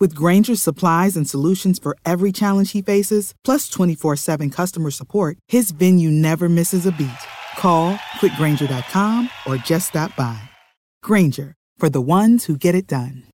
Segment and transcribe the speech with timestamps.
[0.00, 5.38] With Grainger's supplies and solutions for every challenge he faces, plus 24 7 customer support,
[5.48, 7.10] his venue never misses a beat.
[7.58, 10.40] Call clickgrainger.com or just stop by.
[11.02, 13.24] Grainger, for the ones who get it done.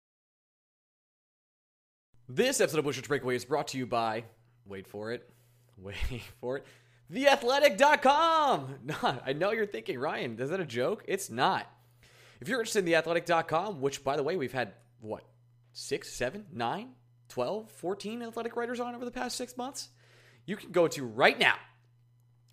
[2.27, 4.25] This episode of Blue Shirts Breakaway is brought to you by,
[4.65, 5.29] wait for it,
[5.77, 5.97] wait
[6.41, 6.67] for it,
[7.13, 8.77] theathletic.com.
[8.85, 11.05] No, I know you're thinking, Ryan, is that a joke?
[11.07, 11.71] It's not.
[12.41, 15.25] If you're interested in theathletic.com, which by the way, we've had what,
[15.75, 16.93] six, seven, nine,
[17.29, 19.89] 12, 14 athletic writers on over the past six months,
[20.47, 21.57] you can go to right now,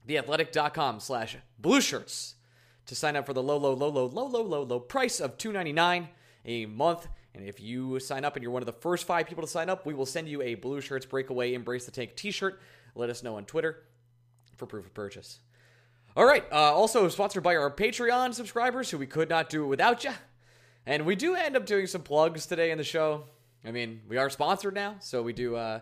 [0.08, 2.36] theathletic.com slash blue shirts
[2.88, 5.38] to sign up for the low, low, low, low, low, low, low, low price of
[5.38, 6.08] $2.99
[6.46, 7.08] a month.
[7.34, 9.70] And if you sign up and you're one of the first five people to sign
[9.70, 12.60] up, we will send you a Blue Shirts Breakaway Embrace the Tank t shirt.
[12.96, 13.84] Let us know on Twitter
[14.58, 15.40] for proof of purchase.
[16.18, 16.44] All right.
[16.52, 20.12] Uh, also sponsored by our Patreon subscribers, who we could not do it without you.
[20.86, 23.26] And we do end up doing some plugs today in the show.
[23.64, 25.82] I mean, we are sponsored now, so we do uh,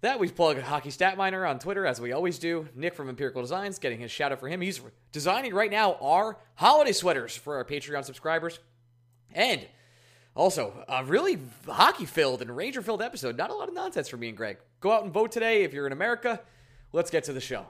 [0.00, 0.18] that.
[0.18, 2.66] We plug Hockey Stat Miner on Twitter, as we always do.
[2.74, 4.62] Nick from Empirical Designs, getting his shout out for him.
[4.62, 4.80] He's
[5.12, 8.58] designing right now our holiday sweaters for our Patreon subscribers.
[9.34, 9.66] And
[10.34, 13.36] also, a really hockey filled and Ranger filled episode.
[13.36, 14.56] Not a lot of nonsense for me and Greg.
[14.80, 16.40] Go out and vote today if you're in America.
[16.92, 17.66] Let's get to the show.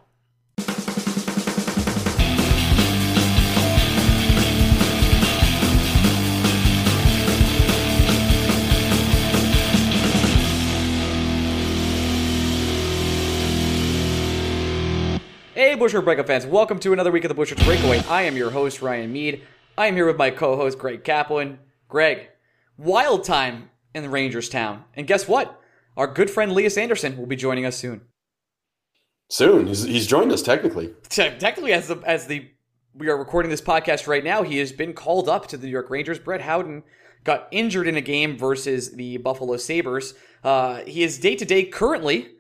[15.81, 18.01] Blue Shirts Breakup fans, welcome to another week of the Blue Shirts Breakaway.
[18.01, 19.41] I am your host, Ryan Mead.
[19.79, 21.59] I am here with my co host, Greg Kaplan.
[21.89, 22.29] Greg,
[22.77, 24.85] wild time in the Rangers town.
[24.95, 25.59] And guess what?
[25.97, 28.03] Our good friend Lias Andersson, will be joining us soon.
[29.31, 29.69] Soon.
[29.69, 30.93] He's, he's joined us technically.
[31.09, 32.47] Te- Technically, as the, as the
[32.95, 35.73] we are recording this podcast right now, he has been called up to the New
[35.73, 36.19] York Rangers.
[36.19, 36.83] Brett Howden
[37.25, 40.13] got injured in a game versus the Buffalo Sabres.
[40.45, 42.33] Uh, he is day to day currently,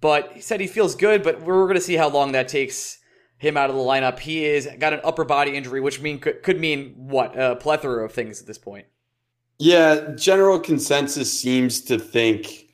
[0.00, 1.22] but he said he feels good.
[1.22, 2.98] But we're going to see how long that takes
[3.38, 4.18] him out of the lineup.
[4.18, 8.04] He is got an upper body injury, which mean could, could mean what a plethora
[8.04, 8.86] of things at this point.
[9.58, 12.70] Yeah, general consensus seems to think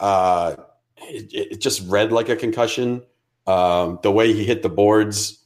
[0.00, 0.56] uh,
[0.96, 3.02] it, it just read like a concussion.
[3.46, 5.44] Um, the way he hit the boards,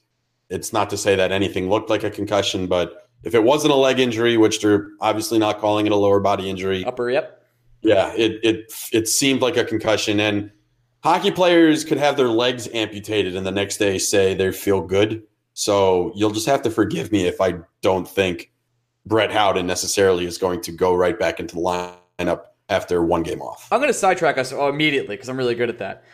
[0.49, 3.77] it's not to say that anything looked like a concussion, but if it wasn't a
[3.77, 7.43] leg injury, which they're obviously not calling it a lower body injury, Upper, yep.
[7.83, 10.21] yeah, it it it seemed like a concussion.
[10.21, 10.51] And
[11.03, 15.23] hockey players could have their legs amputated and the next day say they feel good.
[15.55, 18.53] So you'll just have to forgive me if I don't think
[19.07, 23.41] Brett Howden necessarily is going to go right back into the lineup after one game
[23.41, 23.67] off.
[23.73, 26.05] I'm going to sidetrack us immediately because I'm really good at that.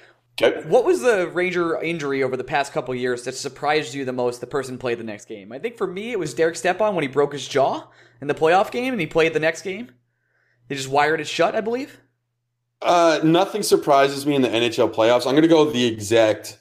[0.40, 0.66] Okay.
[0.66, 4.40] What was the Ranger injury over the past couple years that surprised you the most?
[4.40, 5.52] The person played the next game.
[5.52, 7.88] I think for me it was Derek Stepan when he broke his jaw
[8.20, 9.92] in the playoff game and he played the next game.
[10.68, 12.00] They just wired it shut, I believe.
[12.84, 15.26] Uh, nothing surprises me in the NHL playoffs.
[15.26, 16.58] I'm going to go the exact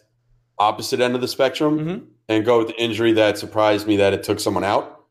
[0.58, 2.06] opposite end of the spectrum Mhm.
[2.30, 5.02] and go with the injury that surprised me that it took someone out.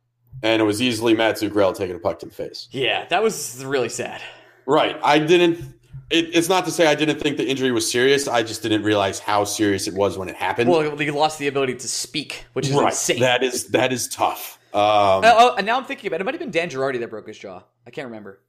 [0.42, 2.68] And it was easily Matt Zuccarello taking a puck to the face.
[2.72, 4.20] Yeah, that was really sad.
[4.66, 4.98] Right.
[5.04, 5.58] I didn't.
[6.10, 8.26] It, it's not to say I didn't think the injury was serious.
[8.28, 10.68] I just didn't realize how serious it was when it happened.
[10.70, 12.86] Well, he lost the ability to speak, which is right.
[12.86, 13.20] insane.
[13.20, 14.58] That is that is tough.
[14.74, 16.22] Um, Uh, oh, and now I'm thinking about it.
[16.22, 17.62] It might have been Dan Girardi that broke his jaw.
[17.86, 18.40] I can't remember.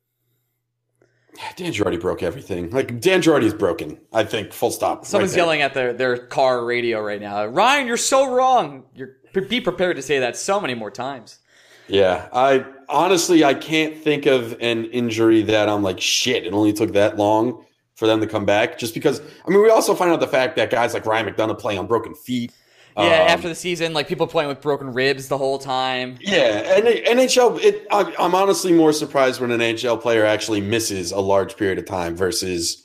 [1.56, 2.70] Dan Girardi broke everything.
[2.70, 4.00] Like Dan is broken.
[4.12, 4.54] I think.
[4.54, 5.06] Full stop.
[5.06, 7.46] Someone's right yelling at their, their car radio right now.
[7.46, 8.84] Ryan, you're so wrong.
[8.96, 11.40] You're be prepared to say that so many more times.
[11.88, 16.46] Yeah, I honestly I can't think of an injury that I'm like shit.
[16.46, 17.66] It only took that long
[17.96, 18.78] for them to come back.
[18.78, 21.60] Just because I mean, we also find out the fact that guys like Ryan McDonagh
[21.60, 22.54] play on broken feet.
[22.98, 26.18] Yeah, Um, after the season, like people playing with broken ribs the whole time.
[26.22, 27.60] Yeah, and NHL.
[27.63, 31.80] It, I- I'm honestly more surprised when an NHL player actually misses a large period
[31.80, 32.84] of time versus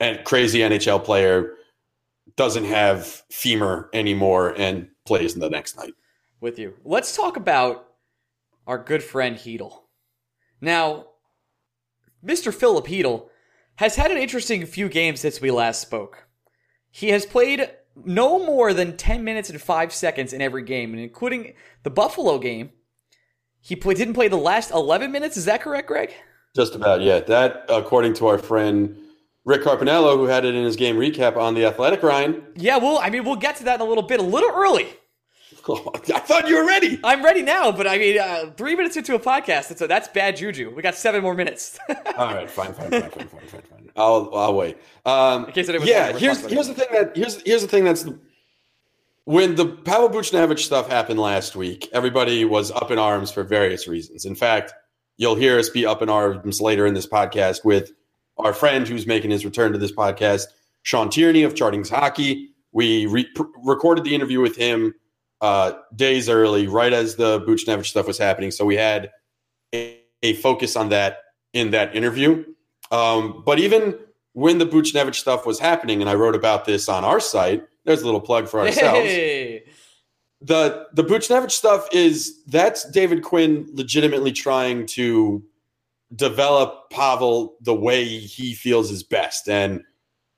[0.00, 1.54] a crazy NHL player
[2.36, 5.92] doesn't have femur anymore and plays the next night.
[6.40, 6.74] With you.
[6.84, 7.86] Let's talk about
[8.66, 9.82] our good friend Chytil.
[10.60, 11.06] Now,
[12.24, 12.52] Mr.
[12.54, 13.28] Filip Chytil
[13.76, 16.28] has had an interesting few games since we last spoke.
[16.90, 17.70] He has played
[18.04, 22.38] no more than 10 minutes and 5 seconds in every game, and including the Buffalo
[22.38, 22.70] game.
[23.62, 25.36] He play, didn't play the last 11 minutes.
[25.36, 26.14] Is that correct, Greg?
[26.56, 27.20] Just about, yeah.
[27.20, 28.96] That, according to our friend
[29.44, 32.42] Rick Carpiniello, who had it in his game recap on the Athletic, Ryan.
[32.56, 34.88] Yeah, well, I mean, we'll get to that in a little bit, a little early.
[35.68, 36.98] I thought you were ready.
[37.04, 40.36] I'm ready now, but I mean, uh, three minutes into a podcast, so that's bad
[40.36, 40.74] juju.
[40.74, 41.78] We got seven more minutes.
[42.16, 43.79] All right, fine, fine, fine, fine, fine, fine, fine.
[43.96, 44.78] I'll, I'll wait.
[45.04, 48.06] Um, In case yeah, here's here's the thing that here's here's the thing that's
[49.24, 51.88] when the Pavel Buchnevich stuff happened last week.
[51.92, 54.24] Everybody was up in arms for various reasons.
[54.24, 54.72] In fact,
[55.16, 57.92] you'll hear us be up in arms later in this podcast with
[58.38, 60.46] our friend who's making his return to this podcast,
[60.82, 62.50] Sean Tierney of Chartings Hockey.
[62.72, 63.28] We re-
[63.64, 64.94] recorded the interview with him
[65.40, 68.50] uh, days early, right as the Buchnevich stuff was happening.
[68.50, 69.10] So we had
[69.74, 71.18] a, a focus on that
[71.52, 72.44] in that interview.
[72.90, 73.98] Um, but even
[74.32, 78.02] when the Buchnevich stuff was happening, and I wrote about this on our site, there's
[78.02, 78.98] a little plug for ourselves.
[79.10, 79.64] Hey.
[80.42, 85.44] The the Buchnevich stuff is that's David Quinn legitimately trying to
[86.16, 89.50] develop Pavel the way he feels is best.
[89.50, 89.82] And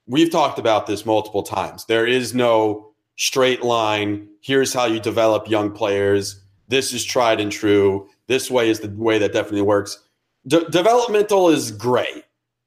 [0.07, 1.85] we've talked about this multiple times.
[1.85, 4.29] There is no straight line.
[4.41, 6.43] Here's how you develop young players.
[6.67, 8.09] This is tried and true.
[8.27, 9.99] This way is the way that definitely works.
[10.47, 12.25] De- developmental is gray.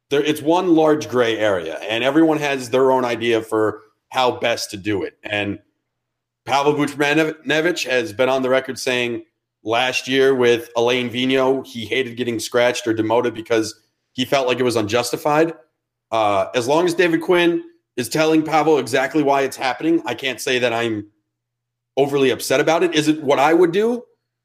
[0.10, 4.69] There, it's one large gray area, and everyone has their own idea for how best
[4.72, 5.18] to do it.
[5.24, 5.60] And
[6.46, 9.25] Pavel Buchnevich has been on the record saying
[9.63, 13.80] last year with Alain Vigneault, he hated getting scratched or demoted because
[14.13, 15.54] he felt like it was unjustified.
[16.12, 17.63] Uh, as long as David Quinn
[17.98, 21.08] is telling Pavel exactly why it's happening, I can't say that I'm
[21.98, 22.94] overly upset about it.
[22.94, 24.04] Is it what I would do?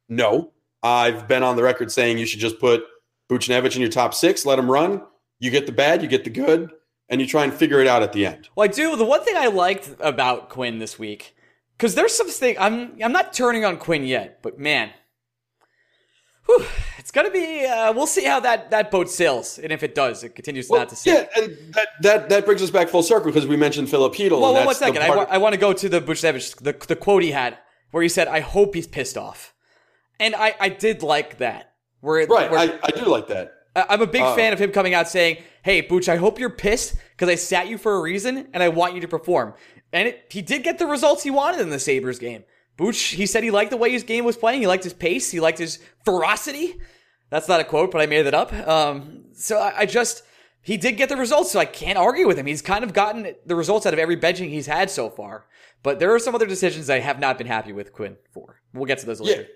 [0.08, 0.52] No.
[0.82, 2.82] I've been on the record saying you should just put
[3.30, 5.02] Buchnevich in your top six, let him run.
[5.40, 6.70] You get the bad, you get the good,
[7.08, 8.48] and you try and figure it out at the end.
[8.54, 8.94] Well, I do.
[8.94, 11.34] The one thing I liked about Quinn this week,
[11.76, 14.90] because there's some thing I'm I'm not turning on Quinn yet, but man,
[16.46, 16.64] whew,
[16.98, 17.64] it's gonna be.
[17.64, 20.80] Uh, we'll see how that that boat sails, and if it does, it continues Well,
[20.80, 21.14] not to sail.
[21.14, 24.40] yeah, and that, that that brings us back full circle because we mentioned Filip Chytil.
[24.40, 25.02] Well, well, one the.
[25.02, 27.56] I, wa- I want to go to the Buchnevich, the the quote he had
[27.92, 29.54] where he said, "I hope he's pissed off,"
[30.18, 31.72] and I I did like that.
[32.00, 33.52] Where right, where, I, I do like that.
[33.76, 36.50] I'm a big Uh, fan of him coming out saying, "Hey, Booch, I hope you're
[36.50, 39.54] pissed because I sat you for a reason and I want you to perform."
[39.92, 42.44] And it, he did get the results he wanted in the Sabres game.
[42.76, 44.60] Booch, he said he liked the way his game was playing.
[44.60, 45.30] He liked his pace.
[45.30, 46.80] He liked his ferocity.
[47.28, 48.52] That's not a quote, but I made it up.
[48.66, 50.22] Um, so I, I just
[50.62, 52.46] he did get the results, so I can't argue with him.
[52.46, 55.46] He's kind of gotten the results out of every benching he's had so far.
[55.82, 58.60] But there are some other decisions I have not been happy with Quinn for.
[58.74, 59.46] We'll get to those later.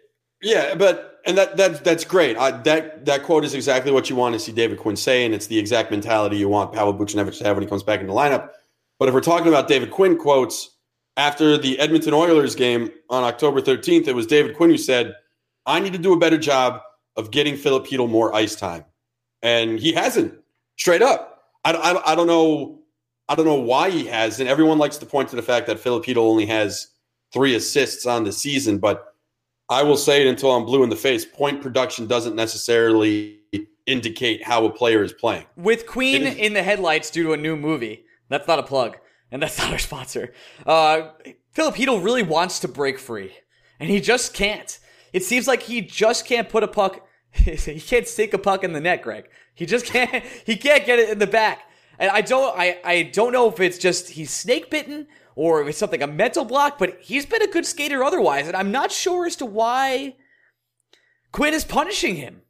[0.44, 2.36] Yeah, but and that that that's great.
[2.36, 5.34] I, that that quote is exactly what you want to see David Quinn say, and
[5.34, 8.06] it's the exact mentality you want Pavel Buchnevich to have when he comes back in
[8.06, 8.50] the lineup.
[8.98, 10.70] But if we're talking about David Quinn quotes
[11.16, 15.14] after the Edmonton Oilers game on October 13th, it was David Quinn who said,
[15.64, 16.82] "I need to do a better job
[17.16, 18.84] of getting Filip more ice time,"
[19.42, 20.34] and he hasn't.
[20.76, 22.80] Straight up, I, I, I don't know.
[23.30, 24.50] I don't know why he hasn't.
[24.50, 26.88] Everyone likes to point to the fact that Philip only has
[27.32, 29.13] three assists on the season, but
[29.68, 31.24] I will say it until I'm blue in the face.
[31.24, 33.40] Point production doesn't necessarily
[33.86, 35.46] indicate how a player is playing.
[35.56, 38.04] with Queen is- in the headlights due to a new movie.
[38.28, 38.96] That's not a plug,
[39.30, 40.32] and that's not our sponsor.
[40.66, 41.10] Uh,
[41.52, 43.32] Filip Chytil really wants to break free,
[43.78, 44.78] and he just can't.
[45.12, 47.06] It seems like he just can't put a puck.
[47.32, 49.28] he can't stick a puck in the net, Greg.
[49.54, 50.24] He just can't.
[50.46, 51.62] He can't get it in the back.
[51.98, 52.58] And I don't.
[52.58, 55.06] I I don't know if it's just he's snake bitten
[55.36, 56.78] or if it's something a mental block.
[56.78, 60.16] But he's been a good skater otherwise, and I'm not sure as to why
[61.32, 62.42] Quinn is punishing him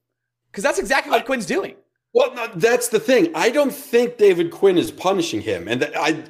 [0.55, 1.75] because that's exactly what Quinn's doing.
[2.13, 3.33] Well, no, that's the thing.
[3.35, 6.23] I don't think David Quinn is punishing him, and that I,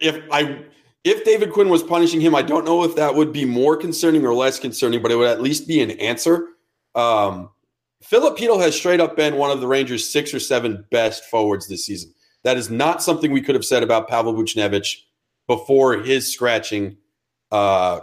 [0.00, 0.64] if I,
[1.04, 4.24] if David Quinn was punishing him, I don't know if that would be more concerning
[4.24, 6.48] or less concerning, but it would at least be an answer.
[6.94, 7.50] Um,
[8.02, 11.68] Filip Chytil has straight up been one of the Rangers' six or seven best forwards
[11.68, 12.14] this season.
[12.42, 14.96] That is not something we could have said about Pavel Buchnevich
[15.46, 16.96] before his scratching
[17.52, 18.00] uh,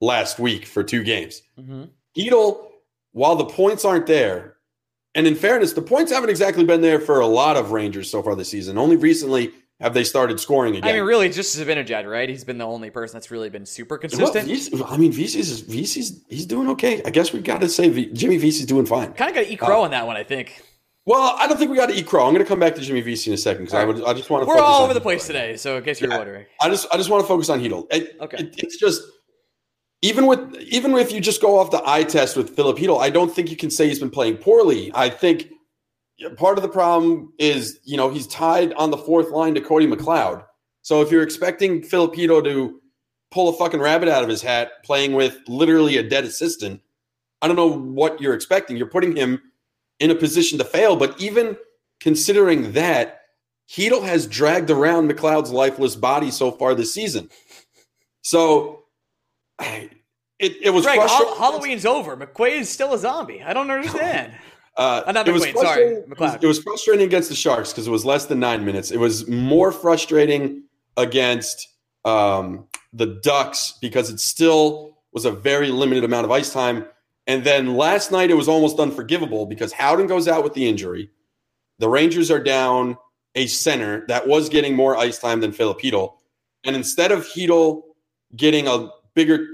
[0.00, 1.42] last week for two games.
[1.58, 1.84] Mm-hmm.
[2.16, 2.68] Chytil,
[3.12, 4.56] while the points aren't there,
[5.14, 8.22] and in fairness, the points haven't exactly been there for a lot of Rangers so
[8.22, 8.78] far this season.
[8.78, 10.88] Only recently have they started scoring again.
[10.88, 12.28] I mean, really, just Zibanejad, right?
[12.28, 14.46] He's been the only person that's really been super consistent.
[14.46, 17.02] Vesey I mean, Vesey's is, Vesey's he's doing okay.
[17.04, 19.12] I guess we got to say v, Jimmy Vesey's doing fine.
[19.14, 20.62] kind of got to eat Uh, crow on that one, I think.
[21.06, 22.24] Well, I don't think we got to eat crow.
[22.26, 24.02] I'm going to come back to Jimmy Vesey in a second because I would.
[24.04, 24.48] I just want to.
[24.48, 26.16] We're all over the place today, so in case you're Yeah.
[26.18, 26.46] wondering.
[26.62, 27.86] I just I just want to focus on Chytil.
[27.92, 28.38] It- Okay.
[28.38, 29.02] it- it's just
[30.00, 33.10] even with even if you just go off the eye test with Filip Chytil, I
[33.10, 34.90] don't think you can say he's been playing poorly.
[34.94, 35.50] I think
[36.38, 39.86] part of the problem is you know he's tied on the fourth line to Cody
[39.86, 40.42] McLeod.
[40.80, 42.80] So if you're expecting Filip Chytil to
[43.30, 46.80] pull a fucking rabbit out of his hat playing with literally a dead assistant,
[47.42, 48.76] I don't know what you're expecting.
[48.78, 49.40] You're putting him
[50.00, 50.96] in a position to fail.
[50.96, 51.56] But even
[52.00, 53.20] considering that,
[53.70, 57.30] Chytil has dragged around McLeod's lifeless body so far this season.
[58.22, 58.84] So
[59.58, 59.90] I-
[60.40, 61.34] it, it was Greg, frustrating.
[61.36, 62.16] Hall- Halloween's over.
[62.16, 63.42] McQuaid is still a zombie.
[63.42, 64.32] I don't understand.
[64.76, 66.42] Uh, not it was McQuaid, sorry, frustrating- It was, McLeod.
[66.42, 68.90] it was frustrating against the Sharks because it was less than nine minutes.
[68.90, 70.64] It was more frustrating
[70.96, 71.68] against
[72.04, 76.86] um, the Ducks because it still was a very limited amount of ice time.
[77.26, 81.10] And then last night it was almost unforgivable because Howden goes out with the injury.
[81.78, 82.96] The Rangers are down
[83.34, 86.14] a center that was getting more ice time than Filip Chytil.
[86.64, 87.82] And instead of Chytil
[88.36, 89.46] getting a bigger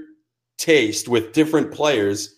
[0.57, 2.35] taste with different players,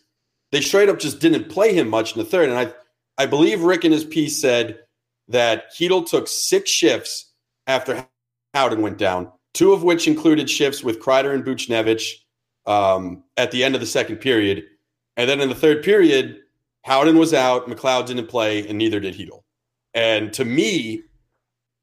[0.51, 2.49] they straight up just didn't play him much in the third.
[2.49, 2.73] And I,
[3.17, 4.79] I believe Rick in his piece said
[5.27, 7.31] that Chytil took six shifts
[7.67, 8.07] after
[8.53, 12.13] Howden went down, two of which included shifts with Kreider and Buchnevich
[12.65, 14.65] um, at the end of the second period.
[15.17, 16.39] And then in the third period,
[16.83, 19.43] Howden was out, McLeod didn't play, and neither did Chytil.
[19.93, 21.03] And to me,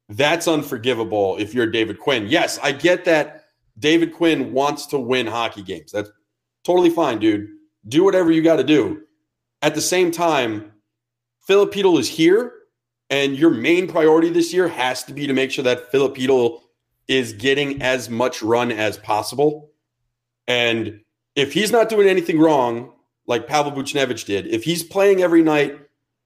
[0.09, 2.27] that's unforgivable if you're David Quinn.
[2.27, 3.45] Yes, I get that
[3.79, 5.91] David Quinn wants to win hockey games.
[5.91, 6.11] That's
[6.63, 7.47] totally fine, dude.
[7.87, 9.01] Do whatever you got to do.
[9.61, 10.73] At the same time,
[11.49, 12.53] Chytil is here,
[13.09, 16.61] and your main priority this year has to be to make sure that Chytil
[17.07, 19.71] is getting as much run as possible.
[20.47, 21.01] And
[21.35, 22.93] if he's not doing anything wrong,
[23.31, 25.79] like Pavel Buchnevich did, if he's playing every night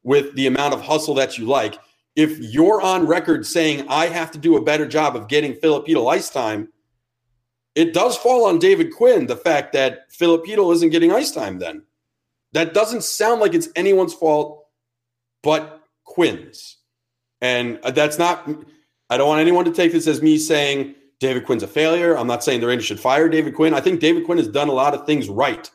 [0.03, 1.77] with the amount of hustle that you like,
[2.15, 6.11] if you're on record saying I have to do a better job of getting Chytil
[6.11, 6.69] ice time,
[7.75, 11.83] it does fall on David Quinn the fact that Chytil isn't getting ice time then.
[12.53, 14.65] That doesn't sound like it's anyone's fault
[15.43, 16.77] but Quinn's.
[17.39, 18.49] And uh, that's not,
[19.11, 22.17] I don't want anyone to take this as me saying David Quinn's a failure.
[22.17, 23.75] I'm not saying the Rangers should fire David Quinn.
[23.75, 25.69] I think David Quinn has done a lot of things right,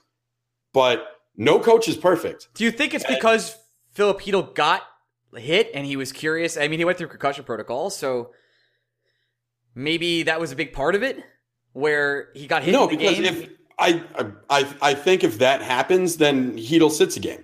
[0.73, 2.49] but no coach is perfect.
[2.55, 3.57] Do you think it's because
[3.93, 4.83] Filip Chytil got
[5.35, 6.59] hit and he was curious?
[6.59, 8.33] I mean, he went through concussion protocol, so
[9.75, 11.19] maybe that was a big part of it,
[11.73, 13.25] where he got hit no, in the because game.
[13.25, 14.03] if I,
[14.51, 17.43] I, I think if that happens, then Chytil sits a game.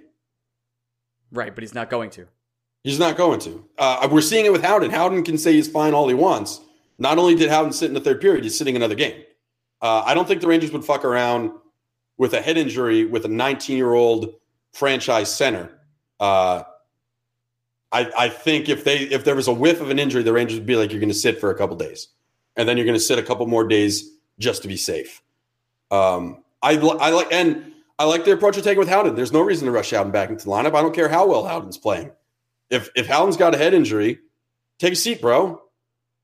[1.32, 2.26] right, but he's not going to.
[2.84, 3.64] He's not going to.
[3.78, 4.90] Uh, we're seeing it with Howden.
[4.90, 6.60] Howden can say he's fine all he wants.
[6.98, 9.22] Not only did Howden sit in the third period, he's sitting another game.
[9.80, 11.50] Uh, I don't think the Rangers would fuck around
[12.18, 14.34] with a head injury with a 19 year old
[14.72, 15.70] franchise center.
[16.18, 16.62] Uh,
[17.92, 20.58] I, I think if they if there was a whiff of an injury, the Rangers
[20.58, 22.08] would be like, you're going to sit for a couple days,
[22.56, 25.22] and then you're going to sit a couple more days just to be safe.
[25.90, 29.14] Um, I, I like and I like the approach you're taking with Howden.
[29.14, 30.74] There's no reason to rush Howden back into the lineup.
[30.74, 32.10] I don't care how well Howden's playing.
[32.70, 34.18] If if Howden's got a head injury,
[34.78, 35.62] take a seat, bro.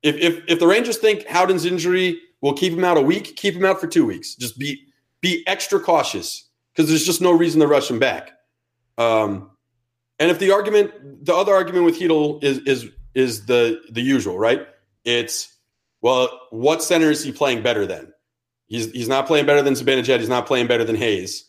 [0.01, 3.55] If if if the Rangers think Howden's injury will keep him out a week, keep
[3.55, 4.35] him out for two weeks.
[4.35, 4.83] Just be
[5.23, 8.31] be extra cautious because there's just no reason to rush him back.
[8.99, 9.49] Um,
[10.19, 14.37] and if the argument, the other argument with Chytil is is is the the usual,
[14.37, 14.67] right?
[15.05, 15.51] It's
[16.01, 18.13] well, what center is he playing better than?
[18.67, 20.19] He's he's not playing better than Zibanejad.
[20.19, 21.45] He's not playing better than Hayes.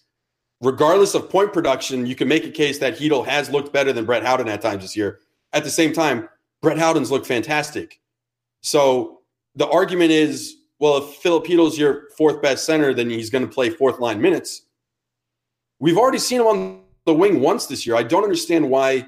[0.60, 4.06] Regardless of point production, you can make a case that Chytil has looked better than
[4.06, 5.18] Brett Howden at times this year.
[5.52, 6.28] At the same time,
[6.62, 8.00] Brett Howden's looked fantastic.
[8.62, 9.20] So
[9.56, 13.70] the argument is, well, if Chytil's your fourth best center, then he's going to play
[13.70, 14.62] fourth line minutes.
[15.78, 17.96] We've already seen him on the wing once this year.
[17.96, 19.06] I don't understand why.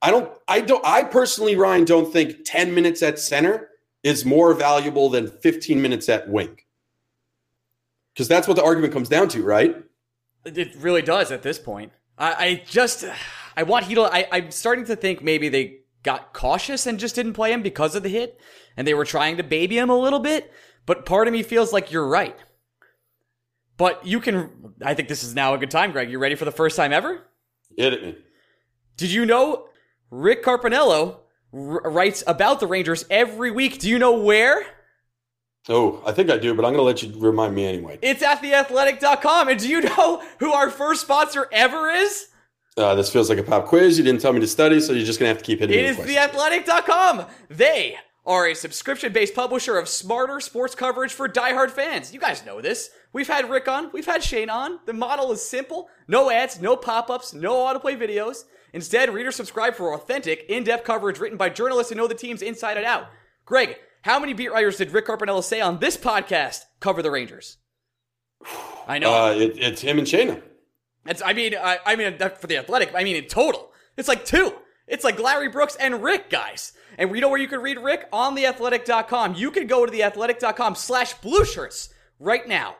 [0.00, 0.30] I don't.
[0.48, 0.84] I don't.
[0.84, 3.70] I personally, Ryan, don't think ten minutes at center
[4.02, 6.58] is more valuable than fifteen minutes at wing.
[8.12, 9.76] Because that's what the argument comes down to, right?
[10.44, 11.92] It really does at this point.
[12.18, 13.04] I, I just,
[13.56, 13.86] I want.
[13.88, 17.94] I, I'm starting to think maybe they got cautious and just didn't play him because
[17.94, 18.40] of the hit,
[18.76, 20.52] and they were trying to baby him a little bit.
[20.86, 22.36] But part of me feels like you're right.
[23.76, 24.74] But you can.
[24.84, 26.10] I think this is now a good time, Greg.
[26.10, 27.22] You ready for the first time ever?
[27.76, 28.24] Hit it.
[28.96, 29.66] Did you know
[30.10, 31.16] Rick Carpiniello
[31.52, 33.78] r- writes about the Rangers every week?
[33.78, 34.64] Do you know where?
[35.68, 37.98] Oh, I think I do, but I'm going to let you remind me anyway.
[38.02, 39.48] It's at theathletic.com.
[39.48, 42.28] And do you know who our first sponsor ever is?
[42.76, 43.96] Uh, this feels like a pop quiz.
[43.96, 45.78] You didn't tell me to study, so you're just going to have to keep hitting
[45.78, 46.34] It me is with questions.
[46.34, 47.26] It is theathletic.com.
[47.50, 52.14] They are a subscription based publisher of smarter sports coverage for diehard fans.
[52.14, 52.90] You guys know this.
[53.12, 54.78] We've had Rick on, we've had Shane on.
[54.86, 58.44] The model is simple no ads, no pop ups, no autoplay videos.
[58.72, 62.76] Instead, readers subscribe for authentic, in-depth coverage written by journalists who know the teams inside
[62.76, 63.06] and out.
[63.44, 67.58] Greg, how many beat writers did Rick Carpiniello say on this podcast cover the Rangers?
[68.86, 69.12] I know.
[69.12, 70.42] Uh, it, it's him and Shayna.
[71.06, 74.24] It's, I mean, I, I mean, for the athletic, I mean, in total, it's like
[74.24, 74.54] two.
[74.86, 76.72] It's like Larry Brooks and Rick, guys.
[76.98, 78.08] And you know where you can read Rick?
[78.12, 79.34] On theathletic.com.
[79.34, 82.76] You can go to theathletic.com slash blue shirts right now.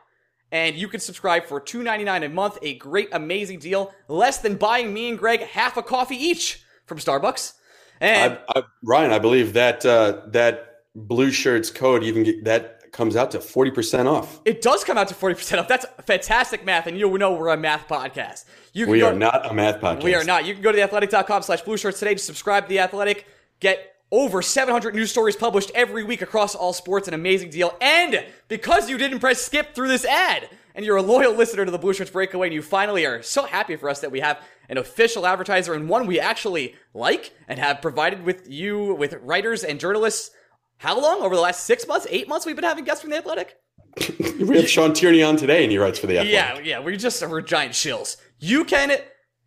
[0.51, 2.59] And you can subscribe for $2.99 a month.
[2.61, 3.93] A great, amazing deal.
[4.07, 7.53] Less than buying me and Greg half a coffee each from Starbucks.
[7.99, 12.82] And I, I, Ryan, I believe that uh, that blue shirts code even get, that
[12.93, 14.39] comes out to forty percent off.
[14.45, 15.67] it does come out to 40% off.
[15.67, 16.87] That's fantastic math.
[16.87, 18.45] And you know we're a math podcast.
[18.71, 20.03] You can We go- are not a math podcast.
[20.03, 20.45] We are not.
[20.45, 23.27] You can go to theathletic.com slash blue shirts today to subscribe to The Athletic.
[23.59, 27.07] Get over 700 news stories published every week across all sports.
[27.07, 27.75] An amazing deal.
[27.81, 31.71] And because you didn't press skip through this ad and you're a loyal listener to
[31.71, 34.39] the Blue Shirts Breakaway and you finally are so happy for us that we have
[34.69, 39.63] an official advertiser and one we actually like and have provided with you with writers
[39.63, 40.29] and journalists.
[40.83, 41.21] How long?
[41.21, 43.55] Over the last six months, eight months, we've been having guests from The Athletic?
[44.43, 46.65] We have Sean Tierney on today, and he writes for the Athletic.
[46.65, 48.17] Yeah, yeah, we're just we're giant shills.
[48.39, 48.91] You can,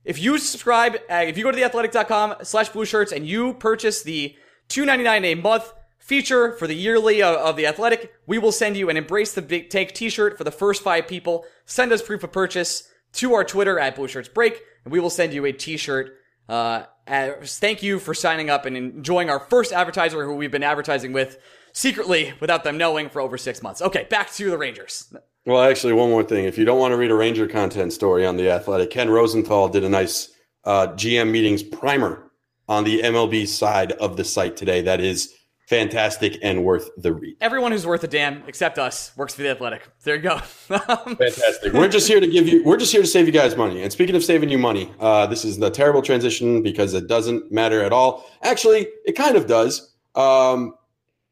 [0.02, 4.02] if you subscribe, uh, if you go to theathletic.com slash blue shirts and you purchase
[4.02, 4.35] the
[4.71, 8.88] $2.99 a month feature for the yearly uh, of the athletic, we will send you
[8.88, 11.45] an Embrace the Big Take t-shirt for the first five people.
[11.66, 15.11] Send us proof of purchase to our Twitter at Blue Shirts Break, and we will
[15.11, 16.16] send you a t-shirt.
[16.49, 20.62] Uh, as thank you for signing up and enjoying our first advertiser who we've been
[20.62, 21.38] advertising with
[21.73, 23.83] secretly without them knowing for over six months.
[23.83, 25.12] Okay, back to the Rangers.
[25.45, 26.45] Well, actually, one more thing.
[26.45, 29.69] If you don't want to read a Ranger content story on the Athletic, Ken Rosenthal
[29.69, 30.31] did a nice
[30.65, 32.31] uh, GM meetings primer
[32.69, 34.81] on the MLB side of the site today.
[34.83, 35.35] That is
[35.66, 37.37] fantastic and worth the read.
[37.40, 39.88] Everyone who's worth a damn, except us, works for the Athletic.
[40.04, 40.38] There you go.
[40.38, 41.73] Fantastic.
[41.73, 42.64] we're just here to give you.
[42.64, 43.82] We're just here to save you guys money.
[43.82, 47.50] And speaking of saving you money, uh, this is the terrible transition because it doesn't
[47.52, 48.30] matter at all.
[48.42, 49.94] Actually, it kind of does.
[50.14, 50.75] Um,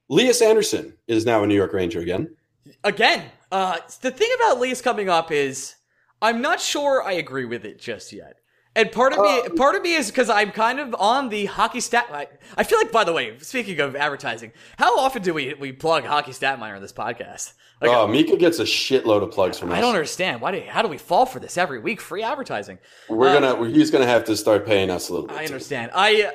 [0.09, 2.35] Lias Andersson is now a New York Ranger again.
[2.83, 5.77] Again, uh, the thing about Lee's coming up is
[6.21, 8.39] I'm not sure I agree with it just yet.
[8.77, 11.81] And part of me, part of me is because I'm kind of on the hockey
[11.81, 12.07] stat.
[12.13, 15.71] I, I feel like, by the way, speaking of advertising, how often do we we
[15.73, 17.53] plug hockey stat miner on this podcast?
[17.81, 19.79] Like, Oh, Mika gets a shitload of plugs from us.
[19.79, 20.53] I don't understand why.
[20.53, 22.01] Do, how do we fall for this every week?
[22.01, 22.79] Free advertising.
[23.09, 23.69] We're Uh, gonna.
[23.71, 25.37] He's gonna have to start paying us a little bit.
[25.37, 25.53] I too.
[25.53, 25.93] understand.
[25.95, 26.33] I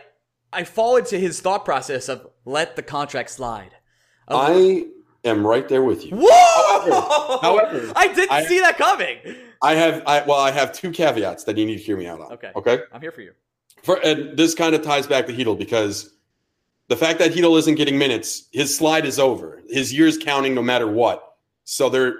[0.54, 3.72] I fall into his thought process of let the contract slide.
[4.30, 4.86] I
[5.30, 6.12] am right there with you.
[6.16, 7.40] Whoa!
[7.42, 9.18] however, I didn't I- see that coming.
[9.62, 10.04] I have.
[10.08, 12.32] I well, I have two caveats that you need to hear me out on.
[12.34, 12.52] Okay.
[12.56, 12.80] Okay.
[12.94, 13.34] I'm here for you.
[13.84, 16.14] For, and this kind of ties back to Chytil because
[16.88, 19.62] the fact that Chytil isn't getting minutes, his slide is over.
[19.70, 21.36] His year's counting no matter what.
[21.64, 22.16] So there,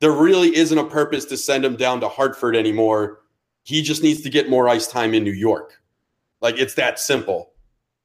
[0.00, 3.20] there really isn't a purpose to send him down to Hartford anymore.
[3.64, 5.80] He just needs to get more ice time in New York.
[6.40, 7.52] Like it's that simple.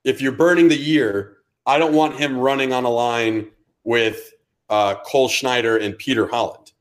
[0.03, 3.49] If you're burning the year, I don't want him running on a line
[3.83, 4.33] with
[4.69, 6.71] uh, Cole Schneider and Peter Holland.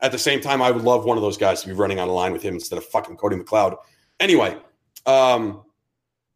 [0.00, 2.08] At the same time, I would love one of those guys to be running on
[2.08, 3.76] a line with him instead of fucking Cody McLeod.
[4.18, 4.56] Anyway,
[5.06, 5.62] um,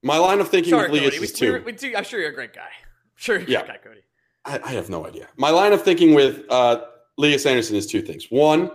[0.03, 1.19] my line of thinking Sorry, with Cody.
[1.19, 1.53] We, is two.
[1.55, 2.61] we, we do, I'm sure you're a great guy.
[2.63, 3.65] I'm sure you're a Yeah.
[3.65, 4.01] great guy, Cody.
[4.45, 5.29] I, I have no idea.
[5.39, 6.83] My line of thinking with uh,
[7.17, 8.27] Lias Andersson is two things.
[8.31, 8.71] One,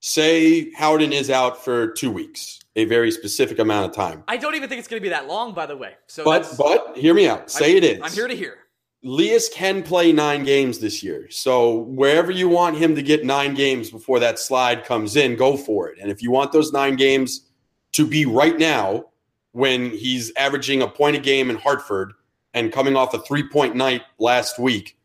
[0.00, 4.22] say Howden is out for two weeks, a very specific amount of time.
[4.28, 5.94] I don't even think it's going to be that long, by the way.
[6.06, 7.50] So But but hear me out.
[7.50, 8.00] Say I'm, it is.
[8.02, 8.58] I'm here to hear.
[9.04, 11.28] Lias can play nine games this year.
[11.30, 15.56] So wherever you want him to get nine games before that slide comes in, go
[15.56, 15.98] for it.
[16.00, 17.48] And if you want those nine games
[17.92, 19.06] to be right now,
[19.52, 22.14] when he's averaging a point a game in Hartford
[22.54, 24.98] and coming off a three point night last week,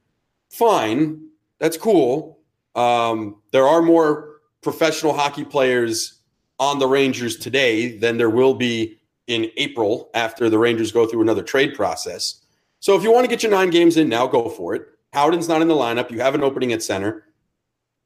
[0.49, 1.27] fine.
[1.59, 2.39] That's cool.
[2.75, 6.21] Um, there are more professional hockey players
[6.59, 11.21] on the Rangers today than there will be in April after the Rangers go through
[11.21, 12.41] another trade process.
[12.87, 14.87] So if you want to get your nine games in now, go for it.
[15.11, 16.09] Howden's not in the lineup.
[16.09, 17.25] You have an opening at center.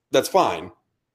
[0.09, 0.71] That's fine.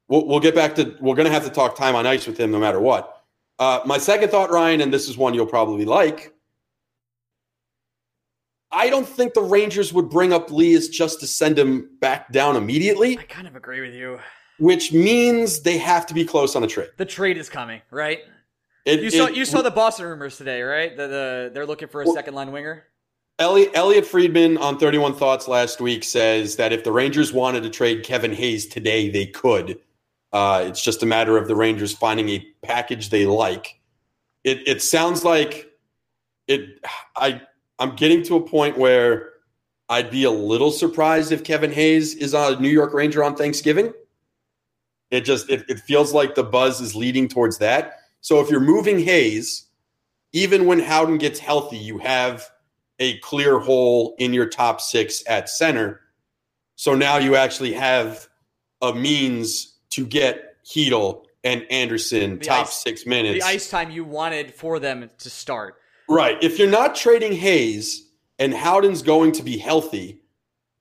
[0.07, 0.95] We'll, we'll get back to.
[1.01, 3.25] We're going to have to talk time on ice with him no matter what.
[3.59, 6.33] Uh, my second thought, Ryan, and this is one you'll probably like.
[8.71, 12.55] I don't think the Rangers would bring up Lias just to send him back down
[12.55, 14.21] immediately, I kind of agree with you.
[14.61, 16.91] which means they have to be close on a trade.
[16.99, 18.21] The trade is coming, right?
[18.85, 20.97] It- You saw it- you saw the Boston rumors today, right?
[20.97, 22.85] The, the they're looking for a Well- second line winger.
[23.39, 27.71] Elliotte, Elliotte Friedman on 31 Thoughts last week says that if the Rangers wanted to
[27.71, 29.79] trade Kevin Hayes today, they could.
[30.33, 33.79] Uh, it's just a matter of the Rangers finding a package they like.
[34.45, 35.71] It, it sounds like
[36.47, 36.81] it.
[37.15, 37.43] I
[37.79, 39.33] I'm getting to a point where
[39.89, 43.93] I'd be a little surprised if Kevin Hayes is a New York Ranger on Thanksgiving.
[45.11, 47.99] It just it, it feels like the buzz is leading towards that.
[48.23, 49.67] So if you're moving Hayes,
[50.33, 52.49] even when Howden gets healthy, you have
[52.99, 56.01] a clear hole in your top six at center.
[56.77, 58.29] So now you actually have
[58.83, 63.45] a means to get Chytil and Andersson The top ice- six minutes.
[63.45, 65.77] The ice time you wanted for them to start.
[66.09, 66.37] Right.
[66.43, 70.21] If you're not trading Hayes and Howden's going to be healthy,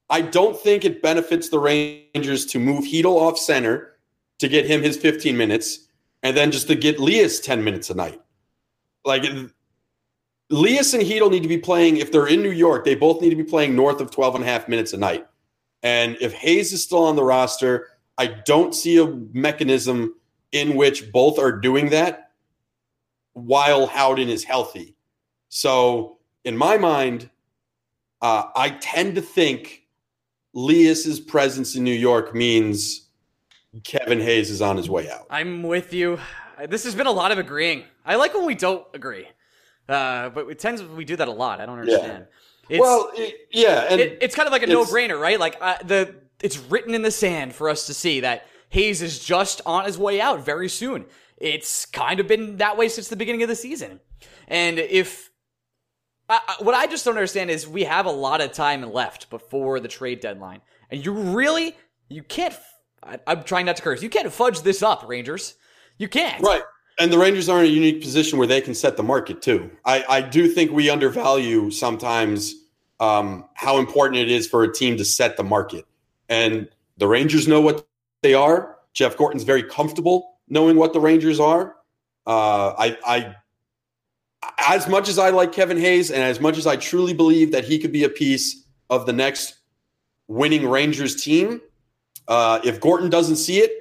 [0.10, 3.94] I don't think it benefits the Rangers to move Chytil off center
[4.40, 5.88] to get him his 15 minutes
[6.22, 8.22] and then just to get Leas 10 minutes a night.
[9.04, 9.24] Like
[10.50, 13.32] Lias and Chytil need to be playing, if they're in New York, they both need
[13.32, 15.26] to be playing north of 12 and a half minutes a night.
[15.82, 20.16] And if Hayes is still on the roster, I don't see a mechanism
[20.52, 22.32] in which both are doing that
[23.34, 24.96] while Howden is healthy.
[25.50, 27.30] So, in my mind,
[28.22, 29.84] uh, I tend to think
[30.54, 33.10] Lias's presence in New York means
[33.84, 35.28] Kevin Hayes is on his way out.
[35.30, 36.20] I'm with you.
[36.70, 37.84] This has been a lot of agreeing.
[38.06, 39.28] I like when we don't agree,
[39.90, 41.60] uh, but it tends we do that a lot.
[41.62, 42.28] I don't understand.
[42.70, 45.40] It's, well, it- yeah, and it, it's kind of like a no-brainer, right?
[45.40, 49.24] Like uh, the it's written in the sand for us to see that Hayes is
[49.24, 51.06] just on his way out very soon.
[51.38, 54.00] It's kind of been that way since the beginning of the season,
[54.48, 55.30] and if
[56.30, 59.30] I, I- what I just don't understand is we have a lot of time left
[59.30, 61.76] before the trade deadline, and you really
[62.10, 62.56] you can't.
[63.28, 64.02] I'm trying not to curse.
[64.02, 65.54] You can't fudge this up, Rangers.
[66.00, 66.42] You can't.
[66.42, 66.64] Right.
[67.00, 69.70] And the Rangers are in a unique position where they can set the market too.
[69.84, 72.56] I, I do think we undervalue sometimes
[73.00, 75.86] um, how important it is for a team to set the market.
[76.30, 77.86] And the Rangers know what
[78.22, 78.78] they are.
[78.94, 81.76] Jeff Gorton's very comfortable knowing what the Rangers are.
[82.26, 83.36] Uh, I, I,
[84.58, 87.66] as much as I like Kevin Hayes, and as much as I truly believe that
[87.66, 89.56] he could be a piece of the next
[90.28, 91.62] winning Rangers team,
[92.28, 93.72] uh, if Gorton doesn't see it,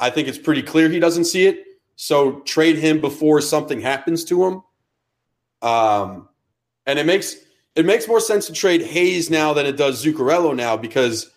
[0.00, 1.64] I think it's pretty clear he doesn't see it.
[2.00, 4.62] So trade him before something happens to him.
[5.68, 6.28] Um,
[6.86, 7.34] and it makes
[7.74, 11.32] it makes more sense to trade Hayes now than it does Zuccarello now because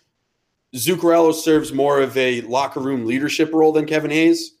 [0.74, 4.52] Zuccarello serves more of a locker room leadership role than Kevin Hayes.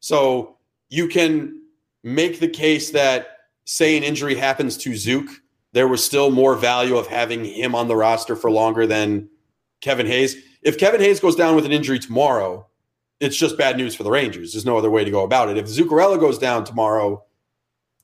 [0.00, 0.58] So
[0.90, 1.62] you can
[2.04, 5.26] make the case that say an injury happens to Zook,
[5.72, 9.30] there was still more value of having him on the roster for longer than
[9.80, 10.36] Kevin Hayes.
[10.60, 12.66] If Kevin Hayes goes down with an injury tomorrow,
[13.20, 14.52] it's just bad news for the Rangers.
[14.52, 15.56] There's no other way to go about it.
[15.56, 17.24] If Zuccarello goes down tomorrow,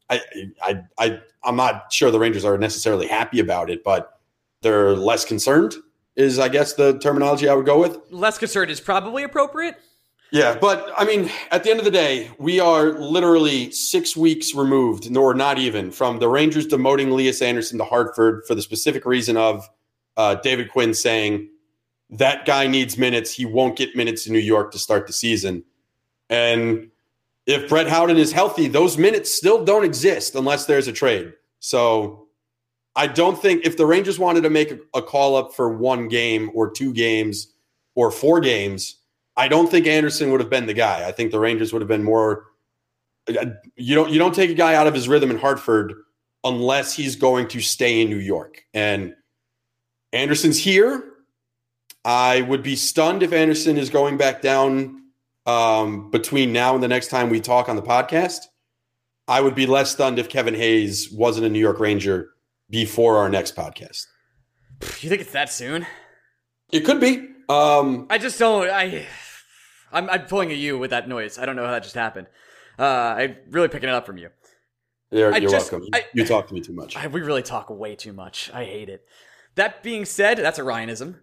[0.09, 0.21] I,
[0.63, 4.21] I, I, I'm not sure the Rangers are necessarily happy about it, but
[4.63, 5.75] they're less concerned.
[6.15, 7.99] Is I guess the terminology I would go with.
[8.11, 9.77] Less concerned is probably appropriate.
[10.31, 14.55] Yeah, but I mean, at the end of the day, we are literally six weeks
[14.55, 19.05] removed, nor not even, from the Rangers demoting Elias Andersson to Hartford for the specific
[19.05, 19.69] reason of
[20.17, 21.49] uh, David Quinn saying
[22.13, 23.33] that guy needs minutes.
[23.33, 25.65] He won't get minutes in New York to start the season.
[26.29, 26.91] And
[27.47, 31.33] if Brett Howden is healthy, those minutes still don't exist unless there's a trade.
[31.61, 32.29] So
[32.95, 36.51] I don't think if the Rangers wanted to make a, call up for one game
[36.55, 37.53] or two games
[37.95, 38.97] or four games,
[39.37, 41.09] I don't think Andersson would have been the guy.
[41.09, 42.45] I think the Rangers would have been more.
[43.29, 43.47] Uh,
[43.77, 45.95] you don't you don't take a guy out of his rhythm in Hartford
[46.45, 48.65] unless he's going to stay in New York.
[48.75, 49.15] And
[50.13, 51.12] Andersson's here.
[52.05, 55.03] I would be stunned if Andersson is going back down
[55.47, 58.39] um, between now and the next time we talk on the podcast.
[59.29, 62.31] I would be less stunned if Kevin Hayes wasn't a New York Ranger
[62.71, 64.07] before our next podcast.
[65.01, 65.87] You think it's that soon?
[66.73, 67.29] It could be.
[67.49, 68.69] Um, I just don't.
[68.69, 69.07] I,
[69.93, 71.39] I'm, I'm pulling a you with that noise.
[71.39, 72.27] I don't know how that just happened.
[72.79, 74.31] Uh, I'm really picking it up from you.
[75.13, 75.89] you're you're just- welcome.
[75.93, 76.97] I- you talk to me too much.
[76.97, 78.51] I, we really talk way too much.
[78.53, 79.05] I hate it.
[79.55, 81.21] That being said, that's a Ryanism.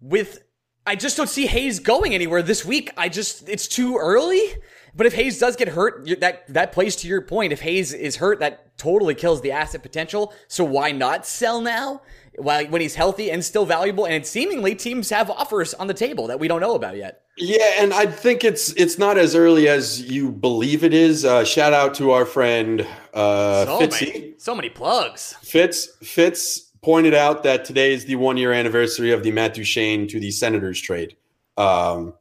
[0.00, 0.44] With,
[0.86, 2.90] I just don't see Hayes going anywhere this week.
[2.96, 4.54] I just, it's too early.
[4.96, 7.52] But if Hayes does get hurt, that that plays to your point.
[7.52, 10.32] If Hayes is hurt, that totally kills the asset potential.
[10.48, 12.00] So why not sell now?
[12.38, 16.26] While when he's healthy and still valuable, and seemingly teams have offers on the table
[16.28, 17.22] that we don't know about yet.
[17.36, 21.26] Yeah, and I think it's it's not as early as you believe it is.
[21.26, 24.14] Uh, shout out to our friend uh, so Fitzy.
[24.14, 25.34] many, so many plugs.
[25.42, 30.08] Fitz Fitz pointed out that today is the one year anniversary of the Matt Duchene
[30.08, 31.16] to the Senators trade.
[31.56, 32.14] Um,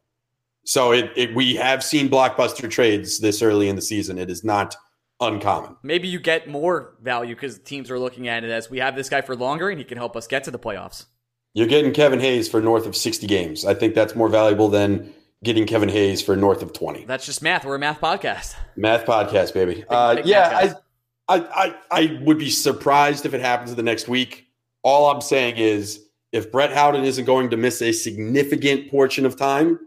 [0.64, 4.18] so it, it we have seen blockbuster trades this early in the season.
[4.18, 4.76] It is not
[5.20, 5.76] uncommon.
[5.84, 9.10] Maybe you get more value because teams are looking at it as we have this
[9.10, 11.06] guy for longer and he can help us get to the playoffs.
[11.54, 13.66] You're getting Kevin Hayes for north of 60 games.
[13.66, 15.14] I think that's more valuable than
[15.44, 17.06] getting Kevin Hayes for north of 20.
[17.06, 17.64] That's just math.
[17.64, 18.56] We're a math podcast.
[18.76, 19.86] Math podcast, baby.
[19.88, 20.80] uh, big yeah, math I.
[21.28, 24.45] I, I, I would be surprised if it happens the next week.
[24.86, 29.36] All I'm saying is, if Brett Howden isn't going to miss a significant portion of
[29.36, 29.80] time,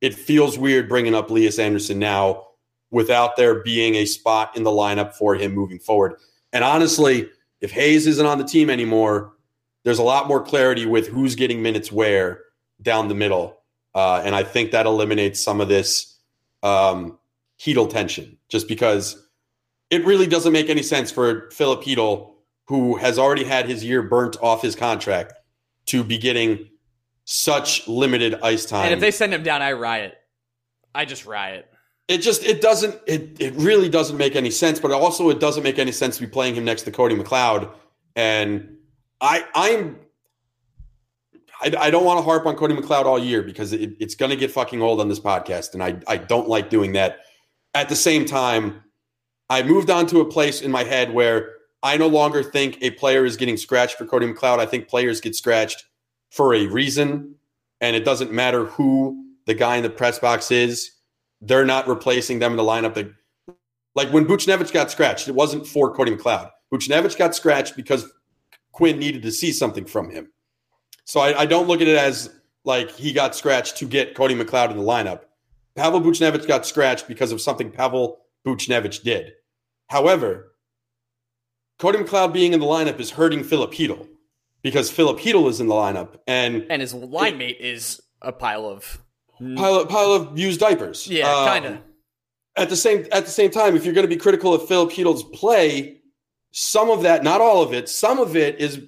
[0.00, 2.46] it feels weird bringing up Lias Andersson now
[2.92, 6.14] without there being a spot in the lineup for him moving forward.
[6.52, 7.28] And honestly,
[7.60, 9.32] if Hayes isn't on the team anymore,
[9.82, 12.42] there's a lot more clarity with who's getting minutes where
[12.80, 13.58] down the middle.
[13.92, 16.14] Uh, and I think that eliminates some of this
[16.62, 17.18] um,
[17.58, 19.26] tension just because
[19.90, 22.34] it really doesn't make any sense for Filip Chytil,
[22.68, 25.32] who has already had his year burnt off his contract,
[25.86, 26.68] to be getting
[27.24, 28.84] such limited ice time.
[28.84, 30.14] And if they send him down, I riot.
[30.94, 31.66] I just riot.
[32.08, 34.80] It just it doesn't it it really doesn't make any sense.
[34.80, 37.70] But also it doesn't make any sense to be playing him next to Cody McLeod.
[38.16, 38.76] And
[39.20, 39.98] I I'm
[41.60, 44.30] I, I don't want to harp on Cody McLeod all year because it, it's going
[44.30, 47.20] to get fucking old on this podcast, and I I don't like doing that.
[47.74, 48.82] At the same time,
[49.48, 52.90] I moved on to a place in my head where I no longer think a
[52.90, 54.58] player is getting scratched for Cody McLeod.
[54.58, 55.84] I think players get scratched
[56.30, 57.36] for a reason,
[57.80, 60.90] and it doesn't matter who the guy in the press box is.
[61.40, 62.94] They're not replacing them in the lineup.
[62.94, 63.12] That,
[63.94, 66.50] like when Buchnevich got scratched, it wasn't for Cody McLeod.
[66.72, 68.10] Buchnevich got scratched because
[68.72, 70.30] Quinn needed to see something from him.
[71.04, 72.30] So I, I don't look at it as
[72.64, 75.22] like he got scratched to get Cody McLeod in the lineup.
[75.74, 79.32] Pavel Buchnevich got scratched because of something Pavel Buchnevich did.
[79.86, 80.52] However,
[81.78, 84.08] Cody McLeod being in the lineup is hurting Chytil
[84.62, 89.02] because Chytil is in the lineup and And his line mate is a pile of.
[89.56, 91.06] pile of, pile of used diapers.
[91.06, 91.78] Yeah, Um, kind of.
[92.56, 95.22] At the same at the same time, if you're going to be critical of Chytil's
[95.22, 96.00] play,
[96.50, 98.80] some of that, not all of it, some of it is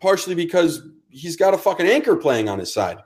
[0.00, 2.98] partially because he's got a fucking anchor playing on his side.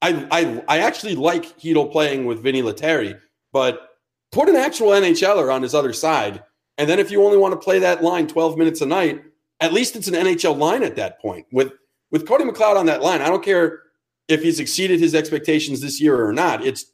[0.00, 3.14] I I I actually like Chytil playing with Vinny Lettieri,
[3.52, 3.90] but
[4.30, 6.42] put an actual NHLer on his other side,
[6.78, 9.22] and then if you only want to play that line 12 minutes a night,
[9.60, 11.46] at least it's an NHL line at that point.
[11.52, 11.72] With
[12.10, 13.80] with Cody McLeod on that line, I don't care
[14.28, 16.64] if he's exceeded his expectations this year or not.
[16.64, 16.86] It's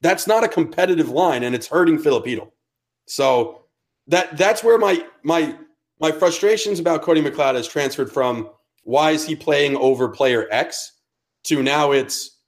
[0.00, 2.50] that's not a competitive line, and it's hurting Filip Chytil.
[3.06, 3.66] So
[4.06, 5.56] that that's where my my
[6.00, 8.50] my frustrations about Cody McLeod has transferred from
[8.84, 10.92] why is he playing over player X
[11.44, 12.38] to now it's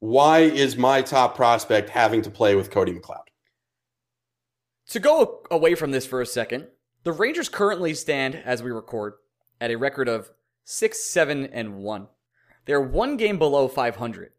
[0.00, 3.29] why is my top prospect having to play with Cody McLeod?
[4.90, 6.66] To go away from this for a second,
[7.04, 9.14] the Rangers currently stand, as we record,
[9.60, 10.30] at a record of
[10.64, 12.08] six, seven, and one.
[12.66, 14.32] They're one game below 500.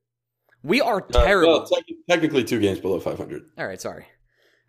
[0.64, 1.52] We are Uh, terrible.
[1.60, 3.44] well, tec- technically two games below 500.
[3.58, 4.06] All right, sorry,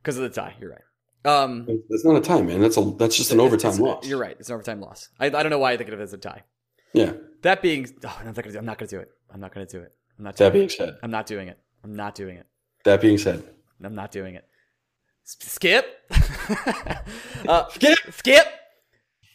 [0.03, 0.55] because of the tie.
[0.61, 0.81] You're right.
[1.25, 2.61] Um, That's not a time, man.
[2.61, 4.07] That's a that's just an overtime it's- loss.
[4.07, 4.37] You're right.
[4.41, 5.09] It's an overtime loss.
[5.21, 6.43] I, I don't know why I think of it as a tie.
[6.95, 7.13] Yeah.
[7.43, 8.51] That being, oh, I'm not gonna.
[8.53, 9.09] do- I'm not gonna do it.
[9.31, 9.93] I'm not gonna do it.
[10.19, 10.37] I'm not.
[10.37, 10.73] Doing That being it.
[10.73, 11.59] said, I'm not doing it.
[11.85, 12.47] I'm not doing it.
[12.85, 13.43] that being said,
[13.85, 14.45] I'm not doing it.
[15.25, 15.87] Skip.
[17.49, 17.99] uh, Skip!
[18.11, 18.47] Skip.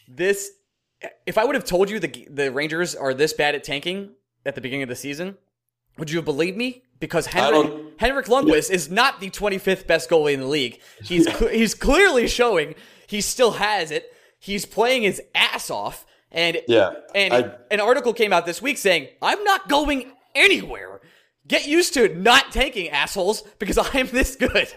[0.06, 0.50] This.
[1.26, 4.10] If I would have told you the the Rangers are this bad at tanking
[4.44, 5.36] at the beginning of the season,
[5.96, 6.82] would you have believed me?
[7.00, 10.80] Because Henrik, Henrik Lundqvist is not the 25th best goalie in the league.
[11.02, 12.74] He's cl- he's clearly showing
[13.06, 14.12] he still has it.
[14.40, 16.94] He's playing his ass off, and yeah.
[17.14, 21.00] and I- an article came out this week saying, I'm not going anywhere.
[21.46, 24.68] Get used to not tanking, assholes, because I'm this good.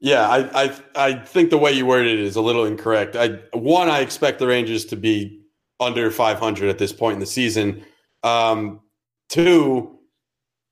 [0.00, 3.16] Yeah, I, I I think the way you worded it is a little incorrect.
[3.16, 5.40] I one, I expect the Rangers to be
[5.80, 7.84] under 500 at this point in the season.
[8.22, 8.80] Um,
[9.28, 9.98] two,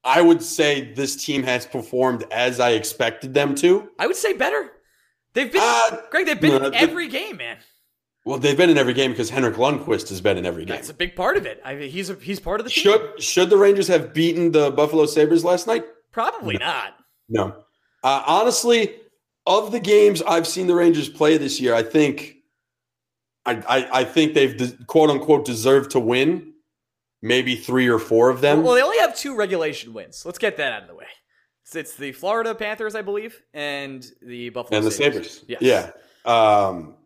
[0.05, 3.89] I would say this team has performed as I expected them to.
[3.99, 4.71] I would say better.
[5.35, 7.57] They've been, Uh, Greg, they've been no, in they- every game, man.
[8.25, 10.77] Well, they've been in every game because Henrik Lundqvist has been in every game.
[10.77, 11.61] That's a big part of it.
[11.65, 12.85] I mean, he's a, he's part of the team.
[12.85, 15.85] Should should the Rangers have beaten the Buffalo Sabres last night?
[16.13, 16.95] Probably not.
[17.29, 17.57] No.
[18.05, 18.95] Uh, honestly,
[19.47, 22.37] of the games I've seen the Rangers play this year, I think
[23.45, 26.53] I, I, I think they've de- quote unquote deserved to win
[27.23, 28.63] maybe three or four of them.
[28.63, 30.25] Well, they only have two regulation wins.
[30.25, 31.07] Let's get that out of the way.
[31.65, 35.39] So it's the Florida Panthers, I believe, and the Buffalo and the Sabres.
[35.41, 35.45] Sabres.
[35.61, 35.93] Yes.
[36.27, 36.67] Yeah.
[36.67, 36.97] Um,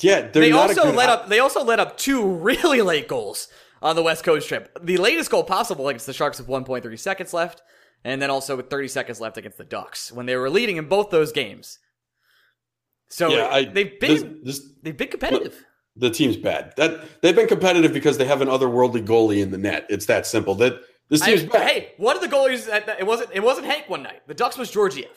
[0.00, 1.28] yeah, they're They also let up.
[1.28, 3.48] They also let up two really late goals
[3.82, 4.76] on the West Coast trip.
[4.82, 7.62] The latest goal possible against the Sharks with 1.3 seconds left,
[8.04, 10.86] and then also with 30 seconds left against the Ducks when they were leading in
[10.88, 11.78] both those games.
[13.08, 15.64] So Yeah, I, they've been this, they've been competitive.
[15.96, 16.72] the team's bad.
[16.76, 19.86] That they've been competitive because they have an otherworldly goalie in the net.
[19.88, 20.54] It's that simple.
[20.56, 21.68] That this I- team's bad.
[21.68, 24.22] hey, one of the goalies that, that- it wasn't it wasn't Hank one night.
[24.26, 25.10] The Ducks was Georgiev.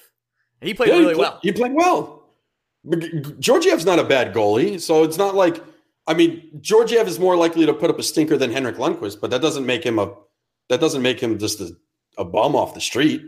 [0.62, 1.40] And he played Yeah, really he play- well.
[1.44, 2.24] He played well.
[2.84, 5.64] But G- G- Georgiev's not a bad goalie, so it's not like
[6.08, 9.30] I mean Georgiev is more likely to put up a stinker than Henrik Lundqvist, but
[9.32, 10.14] that doesn't make him a
[10.70, 11.76] that doesn't make him just a,
[12.18, 13.24] a bum off the street.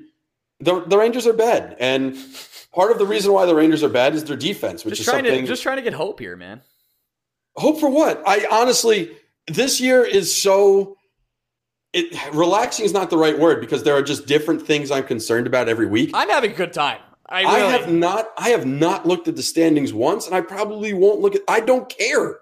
[0.59, 2.17] The, the Rangers are bad, and
[2.73, 5.05] part of the reason why the Rangers are bad is their defense, which Just is
[5.07, 5.41] trying something.
[5.41, 6.61] to just trying to get hope here, man.
[7.55, 8.21] Hope for what?
[8.25, 9.11] I honestly,
[9.47, 10.97] this year is so.
[11.91, 15.47] It relaxing is not the right word because there are just different things I'm concerned
[15.47, 16.11] about every week.
[16.13, 16.99] I'm having a good time.
[17.27, 20.93] I I, have not I have not looked at the standings once, and I probably
[20.93, 22.39] won't look at I don't care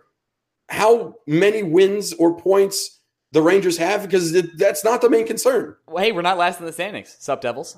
[0.69, 2.96] how many wins or points
[3.37, 5.75] the Rangers have because it, that's not the main concern.
[5.85, 7.15] well, hey, we're not last in the standings.
[7.19, 7.77] Sup, Devils?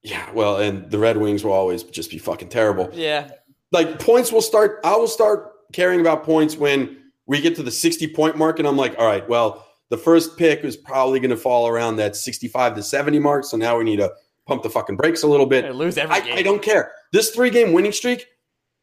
[0.00, 2.88] Yeah, well, and the Red Wings will always just be fucking terrible.
[2.92, 3.32] Yeah.
[3.72, 7.72] Like points will start I will start caring about points when we get to the
[7.72, 11.30] 60 point mark and I'm like, all right, well, the first pick is probably going
[11.30, 14.12] to fall around that 65 to 70 mark, so now we need to
[14.46, 15.62] pump the fucking brakes a little bit.
[15.62, 16.38] They lose every I, game.
[16.38, 16.92] I don't care.
[17.12, 18.28] This three game winning streak,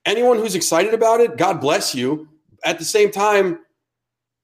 [0.05, 2.27] anyone who's excited about it, God bless you.
[2.65, 3.59] At the same time,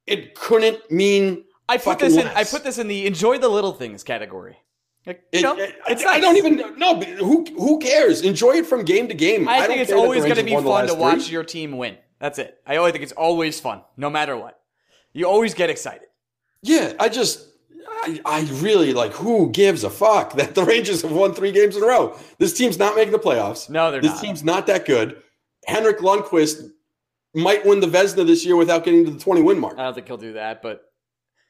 [0.07, 2.27] it couldn't mean I put this in.
[2.27, 4.57] I put this in the enjoy the little things category.
[5.05, 6.99] Like, you it, know, it- it's I, I don't even know.
[6.99, 8.21] Who who cares?
[8.21, 9.47] Enjoy it from game to game.
[9.47, 11.33] I, don't think it's care that the always going to be fun to watch three.
[11.33, 11.97] your team win.
[12.19, 12.61] That's it.
[12.67, 14.59] I always think it's always fun, no matter what.
[15.13, 16.07] You always get excited.
[16.61, 17.47] Yeah, I just
[18.03, 21.75] I, I really like who gives a fuck that the Rangers have won three games
[21.75, 22.17] in a row.
[22.37, 23.69] This team's not making the playoffs.
[23.69, 24.15] No, they're this not.
[24.15, 25.21] This team's not that good.
[25.65, 26.69] Henrik Lundqvist
[27.33, 29.77] might win the Vezina this year without getting to the 20 win mark.
[29.77, 30.81] I don't think he'll do that, but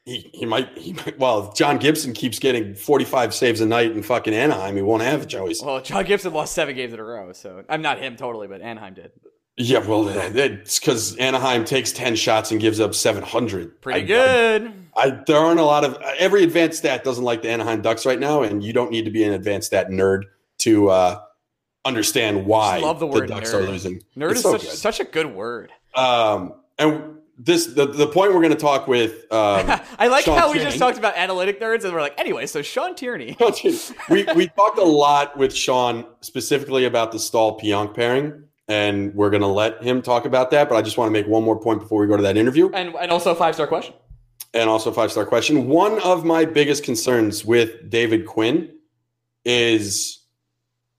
[0.04, 4.02] He, he might he might well John Gibson keeps getting 45 saves a night in
[4.02, 5.62] fucking Anaheim, he won't have a choice.
[5.62, 8.60] well, John Gibson lost seven games in a row, so I'm not him totally, but
[8.60, 9.12] Anaheim did.
[9.58, 13.80] Yeah, well it's because Anaheim takes 10 shots and gives up 700.
[13.82, 14.72] Pretty I- good.
[14.96, 18.04] I, I there aren't a lot of every advanced stat doesn't like the Anaheim Ducks
[18.06, 20.22] right now, and you don't need to be an advanced stat nerd
[20.60, 21.20] to uh,
[21.84, 23.54] understand why love the word Ducks nerd.
[23.66, 24.02] are losing.
[24.16, 25.70] Nerd It's is so such, such a good word.
[25.94, 29.12] Um, and this the, the point we're going to talk with.
[29.32, 32.46] Um, I like Sean how we just talked about analytic nerds, and we're like, anyway,
[32.46, 33.36] so Sean Tierney.
[34.10, 39.30] we we talked a lot with Sean specifically about the Staal Pionk pairing, and we're
[39.30, 40.68] going to let him talk about that.
[40.68, 42.70] But I just want to make one more point before we go to that interview,
[42.72, 43.94] And, and also five star question.
[44.54, 45.66] and also five star question.
[45.68, 48.70] One of my biggest concerns with David Quinn
[49.44, 50.21] is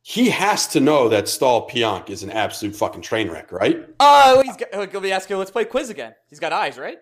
[0.05, 3.87] he has to know that Staal Pionk is an absolute fucking train wreck, right?
[4.01, 6.13] Oh, he's got, let me ask you, let's play quiz again.
[6.29, 6.97] He's got eyes, right?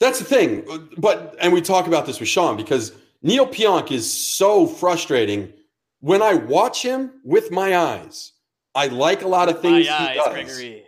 [0.00, 0.66] That's the thing.
[0.98, 5.52] But and we talk about this with Sean because Neil Pionk is so frustrating.
[6.00, 8.32] When I watch him with my eyes,
[8.74, 10.32] I like a lot of things My he eyes, does.
[10.32, 10.84] Gregory.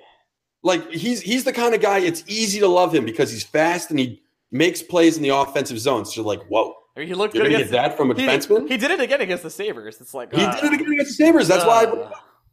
[0.65, 3.91] Like he's he's the kind of guy it's easy to love him because he's fast
[3.91, 6.05] and he makes plays in the offensive zone.
[6.05, 6.75] So you're like, whoa,
[7.07, 8.69] he looked you're good gonna get against that from a he, defenseman?
[8.69, 10.01] he did it again against the Sabres.
[10.01, 11.49] It's like He uh, did it again against the Sabres.
[11.49, 11.85] That's why.
[11.85, 12.11] I, uh,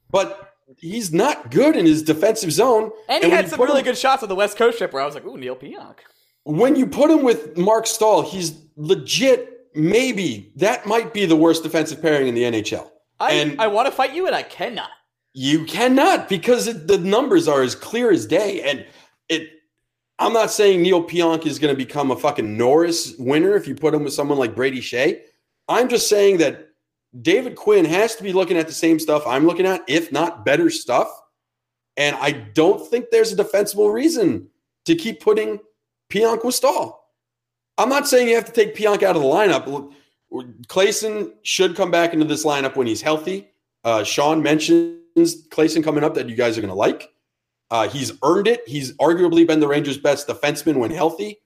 [0.09, 2.91] but he's not good in his defensive zone.
[3.09, 5.05] and he had some really him- good shots on the West Coast trip where I
[5.05, 5.95] was like, "Ooh, Neil Pionk."
[6.43, 9.51] when you put him with Marc Staal, he's legit.
[9.73, 12.89] Maybe that might be the worst defensive pairing in the NHL.
[13.19, 14.89] I And- I want to fight you, and I cannot.
[15.33, 18.61] You cannot because it, the numbers are as clear as day.
[18.61, 18.85] And
[19.27, 19.49] it,
[20.17, 23.75] I'm not saying Neil Pionk is going to become a fucking Norris winner if you
[23.75, 25.21] put him with someone like Brady Skjei.
[25.67, 26.69] I'm just saying that
[27.21, 30.45] David Quinn has to be looking at the same stuff I'm looking at, if not
[30.45, 31.09] better stuff.
[31.97, 34.49] And I don't think there's a defensible reason
[34.85, 35.59] to keep putting
[36.09, 37.01] Pionk with Staal.
[37.77, 39.93] I'm not saying you have to take Pionk out of the lineup.
[40.67, 43.49] Claesson should come back into this lineup when he's healthy.
[43.83, 47.11] Uh, Sean mentions Claesson coming up that you guys are going to like.
[47.71, 48.61] Uh, he's earned it.
[48.67, 51.39] He's arguably been the Rangers' best defenseman when healthy.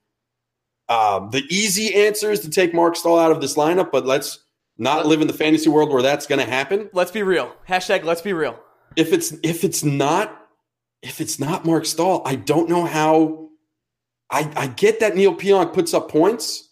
[0.89, 4.43] Um, the easy answer is to take Marc Staal out of this lineup, but let's
[4.77, 6.89] not live in the fantasy world where that's going to happen.
[6.93, 7.53] Let's be real.
[7.67, 8.59] Hashtag Let's be real.
[8.95, 10.35] If it's if it's not
[11.01, 13.49] if it's not Marc Staal, I don't know how.
[14.31, 16.69] I I get that Neil Pionk puts up points.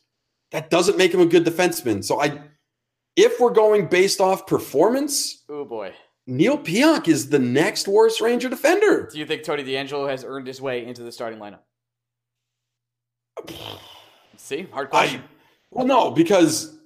[0.52, 2.04] That doesn't make him a good defenseman.
[2.04, 2.42] So I,
[3.16, 5.94] if we're going based off performance, Oh boy.
[6.28, 9.10] Neil Pionk is the next worst Ranger defender.
[9.12, 11.60] Do you think Tony DeAngelo has earned his way into the starting lineup?
[14.36, 15.22] See, hard question.
[15.22, 15.24] I
[15.72, 16.78] well, no, because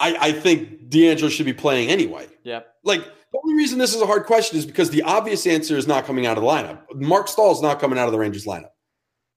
[0.00, 2.26] I I think DeAngelo should be playing anyway.
[2.42, 2.60] yeah.
[2.82, 5.86] Like the only reason this is a hard question is because the obvious answer is
[5.86, 6.82] not coming out of the lineup.
[6.94, 8.70] Marc Staal is not coming out of the Rangers lineup.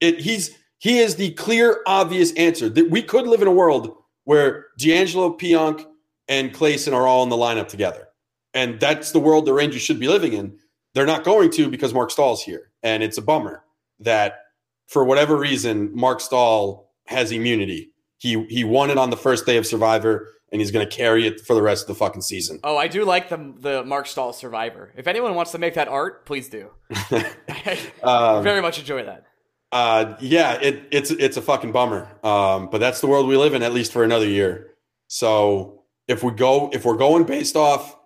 [0.01, 3.95] It he's he is the clear obvious answer that we could live in a world
[4.25, 5.86] where DeAngelo, Pionk,
[6.27, 8.06] and Claesson are all in the lineup together,
[8.53, 10.58] and that's the world the Rangers should be living in.
[10.93, 13.63] They're not going to because Marc Staal's here, and it's a bummer
[14.00, 14.39] that
[14.87, 17.91] for whatever reason Marc Staal has immunity.
[18.17, 21.27] He he won it on the first day of Survivor, and he's going to carry
[21.27, 22.60] it for the rest of the fucking season.
[22.63, 24.91] Oh, I do like the the Marc Staal Survivor.
[24.98, 26.71] If anyone wants to make that art, please do.
[28.04, 29.25] Um, Very much enjoy that.
[29.71, 32.08] uh, yeah, it, it's it's a fucking bummer.
[32.23, 34.71] Um, but that's the world we live in, at least for another year.
[35.08, 37.98] So if we go, if we're going based off,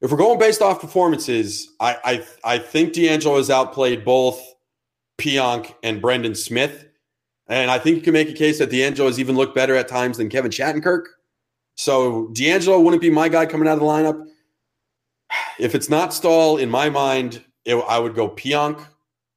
[0.00, 1.96] if we're going based off performances, I
[2.44, 4.40] I, I think DeAngelo has outplayed both
[5.18, 6.86] Pionk and Brendan Smith,
[7.48, 9.88] and I think you can make a case that DeAngelo has even looked better at
[9.88, 11.04] times than Kevin Shattenkirk.
[11.76, 14.26] So DeAngelo wouldn't be my guy coming out of the lineup.
[15.58, 18.84] if it's not Staal, in my mind, it, I would go Pionk,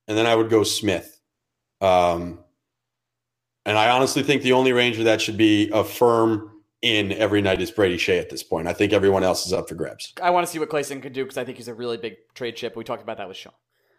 [0.08, 1.20] and then I would go Smith.
[1.82, 2.40] Um,
[3.66, 6.52] and I honestly think the only Ranger that should be a firm
[6.82, 8.68] in every night is Brady Skjei at this point.
[8.68, 10.14] I think everyone else is up for grabs.
[10.22, 12.16] I want to see what Claesson can do because I think he's a really big
[12.34, 12.76] trade chip.
[12.76, 13.54] We talked about that with Sean.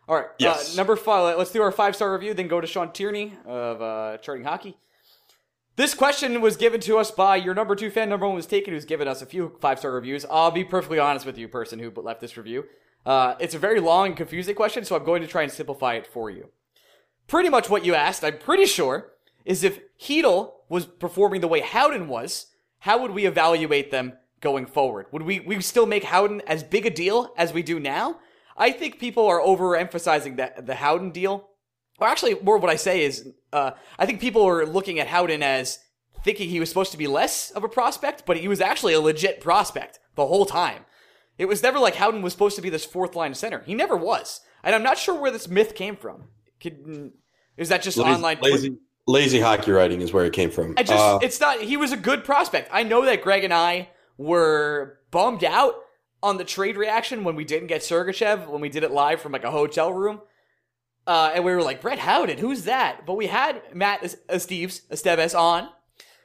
[0.08, 0.26] All right.
[0.38, 0.74] Yes.
[0.74, 1.38] Uh, number five.
[1.38, 4.76] Let's do our five star review, then go to Sean Tierney of uh, Charting Hockey.
[5.76, 8.08] This question was given to us by your number two fan.
[8.08, 10.26] Number one was taken, who's given us a few five star reviews.
[10.30, 12.64] I'll be perfectly honest with you, person who left this review.
[13.06, 15.94] Uh, it's a very long and confusing question, so I'm going to try and simplify
[15.94, 16.50] it for you.
[17.28, 19.12] Pretty much what you asked, I'm pretty sure,
[19.44, 22.46] is if Chytil was performing the way Howden was,
[22.80, 25.06] how would we evaluate them going forward?
[25.12, 28.18] Would we, we still make Howden as big a deal as we do now?
[28.56, 31.48] I think people are overemphasizing that the Howden deal.
[31.98, 35.42] Or actually, more what I say is, uh, I think people are looking at Howden
[35.42, 35.78] as
[36.24, 39.00] thinking he was supposed to be less of a prospect, but he was actually a
[39.00, 40.84] legit prospect the whole time.
[41.38, 43.62] It was never like Howden was supposed to be this fourth line center.
[43.66, 44.40] He never was.
[44.62, 46.24] And I'm not sure where this myth came from.
[46.60, 47.12] Could,
[47.56, 48.38] is that just Lazy, online?
[48.42, 48.76] lazy,
[49.06, 50.74] lazy hockey writing is where it came from.
[50.76, 52.68] I just, Uh, it's not, he was a good prospect.
[52.72, 53.88] I know that Greg and I
[54.18, 55.74] were bummed out
[56.22, 59.32] on the trade reaction when we didn't get Sergachev, when we did it live from
[59.32, 60.20] like a hotel room.
[61.06, 63.06] Uh, and we were like, Brett Howden, who's that?
[63.06, 65.68] But we had Matt Es- Esteves, Esteves on,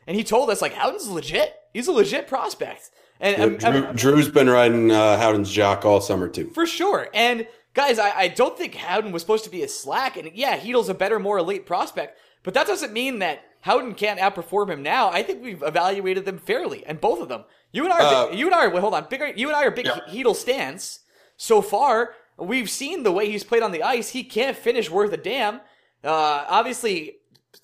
[0.06, 1.56] and he told us like Howden's legit.
[1.74, 2.92] He's a legit prospect.
[3.20, 6.50] And yeah, um, Drew, um, Drew's been riding uh, Howden's jock all summer too.
[6.54, 7.08] for sure.
[7.14, 10.18] And guys, I, I don't think Howden was supposed to be a slack.
[10.18, 14.20] And yeah, Chytil's a better, more elite prospect, but that doesn't mean that Howden can't
[14.20, 15.10] outperform him now.
[15.10, 17.44] I think we've evaluated them fairly, and both of them.
[17.72, 18.70] You and I, are Uh, big, you and I are.
[18.70, 19.08] Wait, hold on.
[19.36, 20.00] You and I are big Yeah.
[20.08, 21.00] Chytil stands.
[21.36, 24.10] So far, we've seen the way he's played on the ice.
[24.10, 25.56] He can't finish worth a damn.
[26.04, 27.18] Uh, obviously,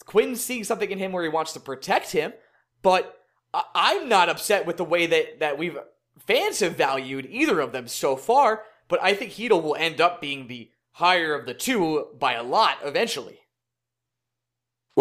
[0.05, 2.33] Quinn's seeing something in him where he wants to protect him,
[2.81, 3.19] but
[3.53, 5.77] I- I'm not upset with the way that that we've
[6.25, 8.63] fans have valued either of them so far.
[8.87, 12.43] But I think Chytil will end up being the higher of the two by a
[12.43, 13.40] lot eventually.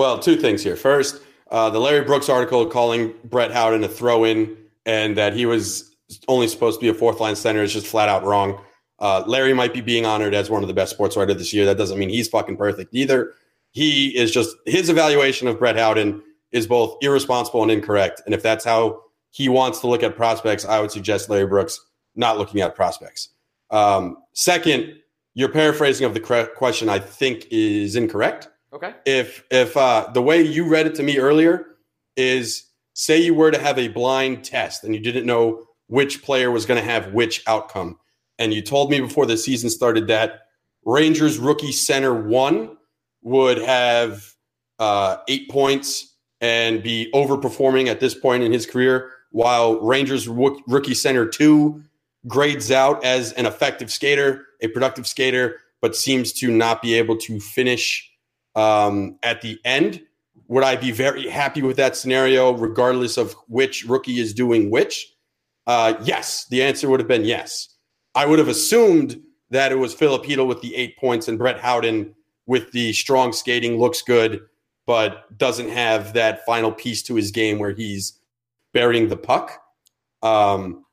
[0.01, 0.77] Well, two things here.
[0.77, 1.21] First,
[1.51, 5.95] uh, the Larry Brooks article calling Brett Howden a throw in and that he was
[6.27, 8.65] only supposed to be a fourth line center is just flat out wrong.
[8.99, 11.67] Uh, Larry might be being honored as one of the best sports writers this year.
[11.67, 13.35] That doesn't mean he's fucking perfect either.
[13.73, 18.23] He is just his evaluation of Brett Howden is both irresponsible and incorrect.
[18.25, 21.79] And if that's how he wants to look at prospects, I would suggest Larry Brooks
[22.17, 23.29] not looking at prospects.
[23.69, 24.95] Um, second,
[25.35, 28.95] your paraphrasing of the question, I think, is incorrect Okay.
[29.05, 31.67] if if uh, the way you read it to me earlier
[32.17, 36.51] is say you were to have a blind test and you didn't know which player
[36.51, 37.99] was going to have which outcome
[38.39, 40.43] and you told me before the season started that
[40.85, 42.77] rangers rookie center one
[43.23, 44.35] would have
[44.79, 50.63] uh, eight points and be overperforming at this point in his career while rangers rook-
[50.69, 51.83] rookie center two
[52.29, 57.17] grades out as an effective skater a productive skater but seems to not be able
[57.17, 58.10] to finish
[58.55, 60.03] um, at the end.
[60.49, 65.15] Would I be very happy with that scenario, regardless of which rookie is doing which?
[65.67, 67.69] Uh, yes, the answer would have been yes.
[68.15, 69.21] I would have assumed
[69.51, 72.15] that it was Chytil with the eight points and Brett Howden
[72.47, 74.41] with the strong skating, looks good,
[74.87, 78.19] but doesn't have that final piece to his game where he's
[78.73, 79.63] burying the puck.
[80.23, 80.85] Um,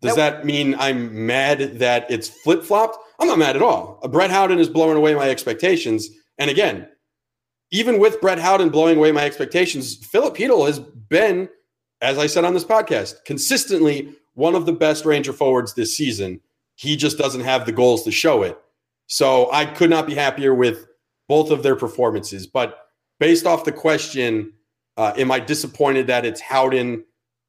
[0.00, 2.98] does that mean I'm mad that it's flip flopped?
[3.18, 4.00] I'm not mad at all.
[4.10, 6.08] Brett Howden is blowing away my expectations.
[6.38, 6.88] And again,
[7.74, 11.48] even with Brett Howden blowing away my expectations, Filip Chytil has been,
[12.00, 16.40] as I said on this podcast, consistently one of the best Ranger forwards this season.
[16.76, 18.56] He just doesn't have the goals to show it.
[19.08, 20.86] So I could not be happier with
[21.26, 22.46] both of their performances.
[22.46, 22.78] But
[23.18, 24.52] based off the question,
[24.96, 27.04] uh, am I disappointed that it's Howden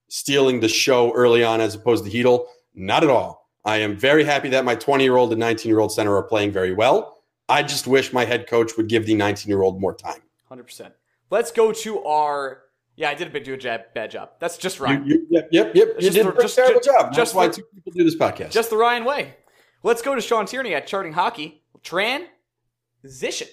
[0.09, 2.45] stealing the show early on as opposed to Chytil?
[2.73, 3.47] Not at all.
[3.63, 6.23] I am very happy that my 20 year old and 19 year old center are
[6.23, 7.14] playing very well.
[7.47, 10.21] I just wish my head coach would give the 19 year old more time.
[10.49, 10.93] Hundred percent.
[11.29, 12.61] Let's go to our.
[12.95, 14.29] Yeah, I did a bit do a jab, bad job.
[14.39, 15.87] That's just You, you, yep, yep, yep.
[15.95, 17.05] You Just did the- a just- terrible just- job.
[17.07, 18.51] That's just why two people do this podcast.
[18.51, 19.35] Just the Ryan way.
[19.83, 21.61] Let's go to Sean Tierney at Charting Hockey.
[21.83, 23.47] Transition.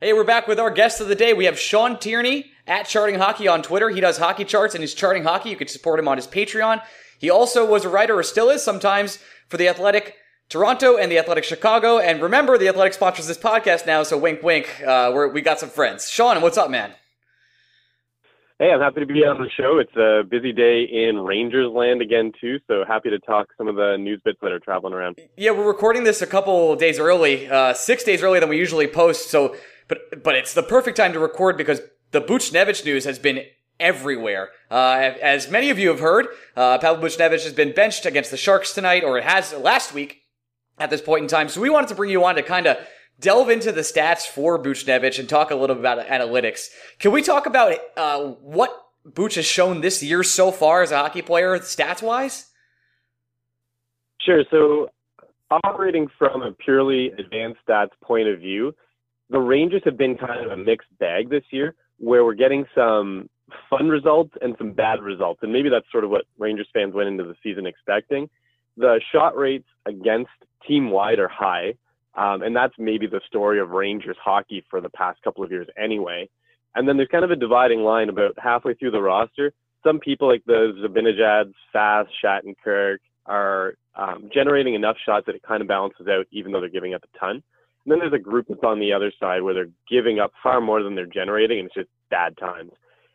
[0.00, 1.34] Hey, we're back with our guest of the day.
[1.34, 3.90] We have Sean Tierney at Charting Hockey on Twitter.
[3.90, 5.50] He does hockey charts and he's charting hockey.
[5.50, 6.82] You can support him on his Patreon.
[7.18, 9.18] He also was a writer, or still is sometimes,
[9.48, 10.14] for the Athletic
[10.50, 12.00] Toronto and the Athletic Chicago.
[12.00, 14.82] And remember, the Athletic sponsors this podcast now, so wink, wink.
[14.84, 16.10] Uh, we're, we got some friends.
[16.10, 16.92] Sean, what's up, man?
[18.58, 19.78] Hey, I'm happy to be on the show.
[19.78, 22.58] It's a busy day in Rangers land again, too.
[22.66, 25.18] So happy to talk some of the news bits that are traveling around.
[25.36, 28.88] Yeah, we're recording this a couple days early, uh, six days earlier than we usually
[28.88, 29.30] post.
[29.30, 31.80] So, but but it's the perfect time to record because
[32.10, 33.44] the Buchnevich news has been
[33.78, 34.50] everywhere.
[34.70, 38.36] Uh, as many of you have heard, uh, Pavel Buchnevich has been benched against the
[38.36, 40.19] Sharks tonight, or it has last week
[40.80, 41.48] at this point in time.
[41.48, 42.78] So we wanted to bring you on to kind of
[43.20, 46.68] delve into the stats for Buchnevich and talk a little bit about analytics.
[46.98, 48.70] Can we talk about uh, what
[49.04, 52.46] Buch has shown this year so far as a hockey player, stats wise?
[54.20, 54.42] Sure.
[54.50, 54.88] So,
[55.64, 58.74] operating from a purely advanced stats point of view,
[59.30, 63.28] the Rangers have been kind of a mixed bag this year, where we're getting some
[63.68, 65.40] fun results and some bad results.
[65.42, 68.28] And maybe that's sort of what Rangers fans went into the season expecting.
[68.80, 70.30] The shot rates against
[70.66, 71.74] team wide are high.
[72.14, 75.68] Um, and that's maybe the story of Rangers hockey for the past couple of years
[75.78, 76.28] anyway.
[76.74, 79.52] And then there's kind of a dividing line about halfway through the roster.
[79.84, 85.62] Some people like the Zibanejads, Fast, Shattenkirk are um, generating enough shots that it kind
[85.62, 87.42] of balances out, even though they're giving up a ton.
[87.84, 90.60] And then there's a group that's on the other side where they're giving up far
[90.60, 92.72] more than they're generating, and it's just bad times.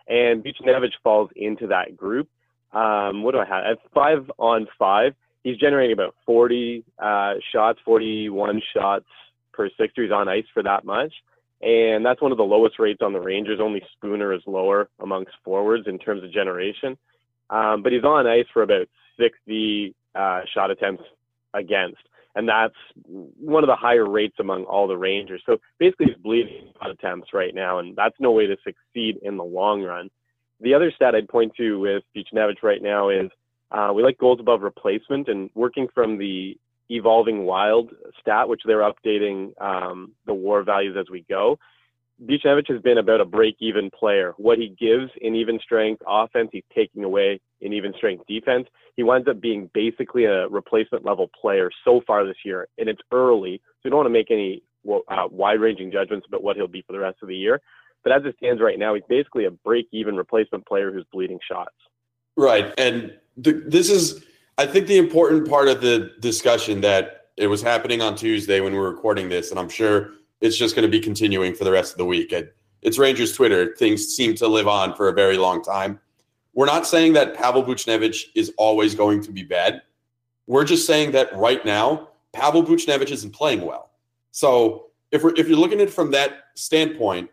[0.08, 2.30] And Buchnevich falls into that group.
[2.74, 3.64] Um, what do I have?
[3.64, 5.14] At five on five,
[5.46, 9.06] he's generating about 40 uh, shots, 41 shots
[9.54, 10.02] per 60.
[10.02, 11.14] He's on ice for that much.
[11.62, 13.60] And that's one of the lowest rates on the Rangers.
[13.62, 16.98] Only Spooner is lower amongst forwards in terms of generation.
[17.52, 18.90] Um, but he's on ice for about
[19.20, 21.04] 60 uh, shot attempts
[21.54, 22.02] against.
[22.36, 22.76] And that's
[23.06, 25.44] one of the higher rates among all the Rangers.
[25.46, 29.38] So basically, he's bleeding shot attempts right now, and that's no way to succeed in
[29.38, 30.10] the long run.
[30.60, 33.30] The other stat I'd point to with Buchnevich right now is
[33.72, 36.58] uh, we like goals above replacement and working from the
[36.90, 41.58] evolving wild stat, which they're updating um, the war values as we go.
[42.24, 44.34] Buchnevich has been about a break even player.
[44.38, 48.68] What he gives in even strength offense, he's taking away in even strength defense.
[48.96, 53.02] He winds up being basically a replacement level player so far this year, and it's
[53.12, 56.68] early, so we don't want to make any uh, wide ranging judgments about what he'll
[56.68, 57.60] be for the rest of the year.
[58.04, 61.40] But as it stands right now, he's basically a break even replacement player who's bleeding
[61.52, 61.76] shots.
[62.38, 62.74] Right.
[62.78, 63.14] And
[63.44, 64.24] th- this is,
[64.58, 68.74] I think, the important part of the discussion that it was happening on Tuesday when
[68.74, 69.52] we were recording this.
[69.52, 70.12] And I'm sure
[70.42, 72.34] it's just going to be continuing for the rest of the week.
[72.82, 73.76] It's Rangers Twitter.
[73.76, 76.00] Things seem to live on for a very long time.
[76.54, 79.82] We're not saying that Pavel Buchnevich is always going to be bad.
[80.48, 83.92] We're just saying that right now, Pavel Buchnevich isn't playing well.
[84.32, 87.30] So if we're if you're looking at it from that standpoint,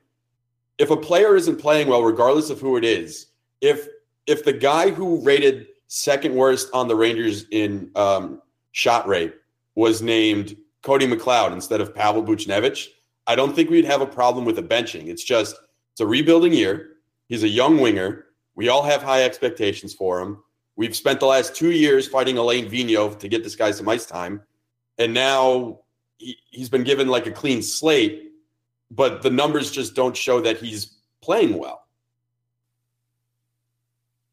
[0.78, 3.26] if a player isn't playing well, regardless of who it is,
[3.60, 3.86] if
[4.26, 8.40] if the guy who rated second worst on the Rangers in um,
[8.72, 9.34] shot rate
[9.74, 12.88] was named Cody McLeod instead of Pavel Buchnevich,
[13.26, 15.06] I don't think we'd have a problem with the benching.
[15.06, 15.56] It's just
[15.92, 16.96] it's a rebuilding year.
[17.28, 18.26] He's a young winger.
[18.54, 20.42] We all have high expectations for him.
[20.76, 24.06] We've spent the last two years fighting Alain Vigneault to get this guy some ice
[24.06, 24.42] time,
[24.98, 25.80] and now
[26.18, 28.30] he, he's been given like a clean slate.
[28.90, 31.81] But the numbers just don't show that he's playing well.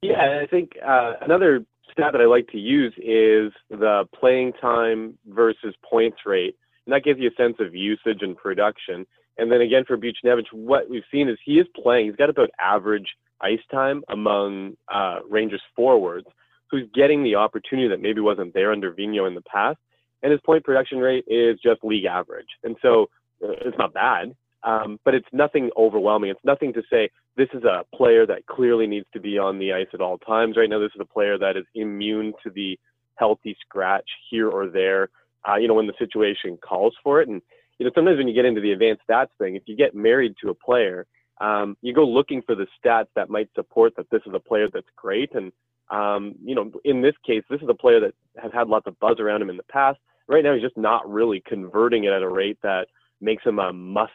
[0.01, 5.17] Yeah, I think uh, another stat that I like to use is the playing time
[5.27, 6.55] versus points rate.
[6.85, 9.05] And that gives you a sense of usage and production.
[9.37, 12.07] And then again, for Buchnevich, what we've seen is he is playing.
[12.07, 13.07] He's got about average
[13.41, 16.27] ice time among uh, Rangers forwards.
[16.71, 19.79] He's getting the opportunity that maybe wasn't there under Vigneault in the past.
[20.21, 22.47] And his point production rate is just league average.
[22.63, 23.07] And so
[23.43, 26.29] uh, it's not bad, um, but it's nothing overwhelming.
[26.29, 29.73] It's nothing to say this is a player that clearly needs to be on the
[29.73, 30.57] ice at all times.
[30.57, 32.77] Right now, this is a player that is immune to the
[33.15, 35.09] healthy scratch here or there.
[35.47, 37.41] Uh, you know, when the situation calls for it, and
[37.77, 40.35] you know, sometimes when you get into the advanced stats thing, if you get married
[40.41, 41.05] to a player,
[41.39, 44.67] um, you go looking for the stats that might support that this is a player
[44.71, 45.33] that's great.
[45.33, 45.53] And
[45.89, 48.99] um, you know, in this case, this is a player that has had lots of
[48.99, 49.97] buzz around him in the past.
[50.27, 52.87] Right now, he's just not really converting it at a rate that
[53.21, 54.11] makes him a must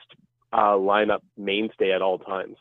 [0.55, 2.57] uh, lineup mainstay at all times.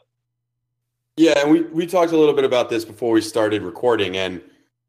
[1.16, 4.41] Yeah, and we, we talked a little bit about this before we started recording, and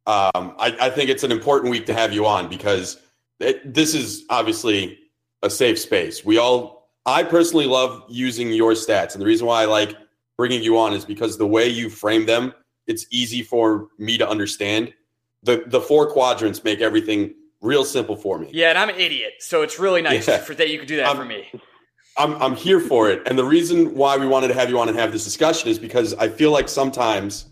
[0.07, 3.01] um, I, I, think it's an important week to have you on because
[3.41, 4.99] it, this is obviously
[5.43, 6.25] a safe space.
[6.25, 9.95] We all, I personally love using your stats, and the reason why I like
[10.39, 12.55] bringing you on is because the way you frame them,
[12.87, 14.95] it's easy for me to understand.
[15.43, 18.49] The the four quadrants make everything real simple for me.
[18.51, 20.39] Yeah, and I'm an idiot, so it's really nice yeah.
[20.39, 21.51] for that you could do that I'm, for me.
[22.17, 23.23] I'm I'm here for it.
[23.27, 25.79] And the reason why we wanted to have you on and have this discussion is
[25.79, 27.47] because I feel like sometimes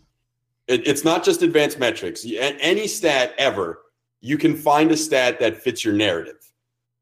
[0.68, 2.24] it, it's not just advanced metrics.
[2.38, 3.80] Any stat ever,
[4.20, 6.52] you can find a stat that fits your narrative.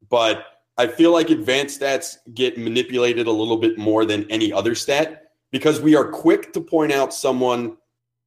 [0.08, 0.44] But
[0.78, 5.30] I feel like advanced stats get manipulated a little bit more than any other stat
[5.50, 7.76] because we are quick to point out someone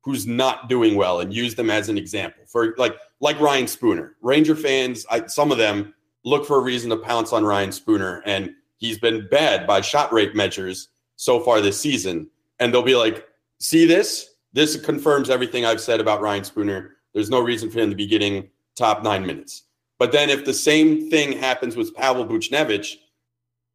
[0.04, 2.44] who's not doing well and use them as an example.
[2.46, 4.16] For like like Ryan Spooner.
[4.22, 5.94] Ranger fans, I, some of them
[6.26, 10.12] look for a reason to pounce on Ryan Spooner and he's been bad by shot
[10.14, 12.30] rate measures so far this season.
[12.60, 13.28] And they'll be like,
[13.60, 14.34] see this?
[14.54, 16.96] this confirms everything I've said about Ryan Spooner.
[17.14, 19.64] There's no reason for him to be getting top nine minutes.
[20.00, 22.96] But then if the same thing happens with Pavel Buchnevich,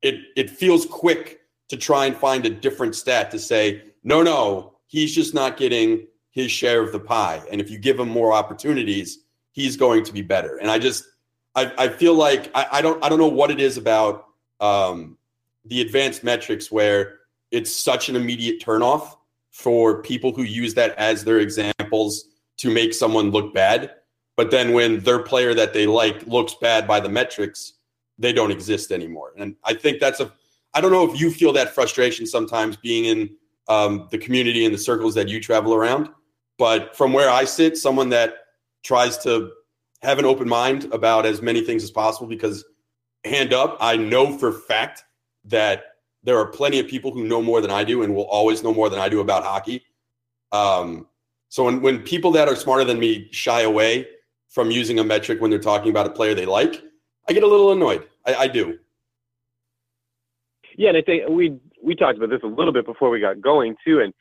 [0.03, 4.75] it it feels quick to try and find a different stat to say, no, no,
[4.87, 7.43] he's just not getting his share of the pie.
[7.51, 9.19] And if you give him more opportunities,
[9.53, 10.57] he's going to be better.
[10.59, 11.05] And I just
[11.55, 14.28] I, I feel like I, I don't I don't know what it is about
[14.61, 15.17] um,
[15.65, 19.17] the advanced metrics where it's such an immediate turnoff
[19.51, 22.29] for people who use that as their examples
[22.59, 23.93] to make someone look bad.
[24.37, 27.75] But then when their player that they like looks bad by the metrics,
[28.19, 29.33] they don't exist anymore.
[29.37, 30.33] And I think that's a,
[30.75, 33.31] I don't know if you feel that frustration sometimes being in
[33.69, 36.09] um, the community and the circles that you travel around.
[36.59, 38.35] But from where I sit, someone that
[38.85, 39.51] tries to
[40.03, 42.65] have an open mind about as many things as possible because
[43.29, 45.05] hand up, I know for fact
[45.45, 45.85] that
[46.23, 48.75] there are plenty of people who know more than I do and will always know
[48.75, 49.85] more than I do about hockey.
[50.53, 51.07] Um,
[51.49, 54.09] so when, when people that are smarter than me shy away
[54.49, 56.83] from using a metric when they're talking about a player they like,
[57.29, 58.07] I get a little annoyed.
[58.27, 58.79] I, I do.
[60.77, 63.41] Yeah, and I think we we talked about this a little bit before we got
[63.41, 64.15] going too, and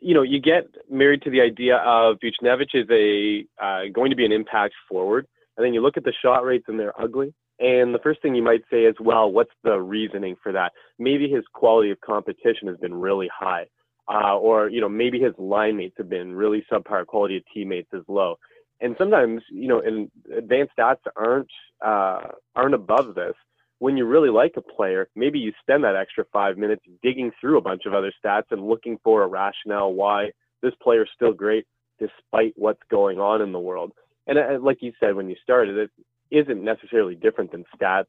[0.00, 4.16] you know, you get married to the idea of Buchnevich is a uh, going to
[4.16, 5.26] be an impact forward,
[5.56, 7.32] and then you look at the shot rates and they're ugly.
[7.60, 10.72] And the first thing you might say is, well, what's the reasoning for that?
[10.98, 13.66] Maybe his quality of competition has been really high,
[14.12, 17.06] uh, or you know, maybe his line mates have been really subpar.
[17.06, 18.36] Quality of teammates is low,
[18.80, 21.50] and sometimes you know, and advanced stats aren't
[21.84, 22.20] uh,
[22.56, 23.34] aren't above this.
[23.78, 27.58] When you really like a player, maybe you spend that extra five minutes digging through
[27.58, 30.30] a bunch of other stats and looking for a rationale why
[30.62, 31.66] this player is still great
[32.00, 33.92] despite what's going on in the world.
[34.26, 35.90] And uh, like you said when you started, it
[36.30, 38.06] isn't necessarily different than stats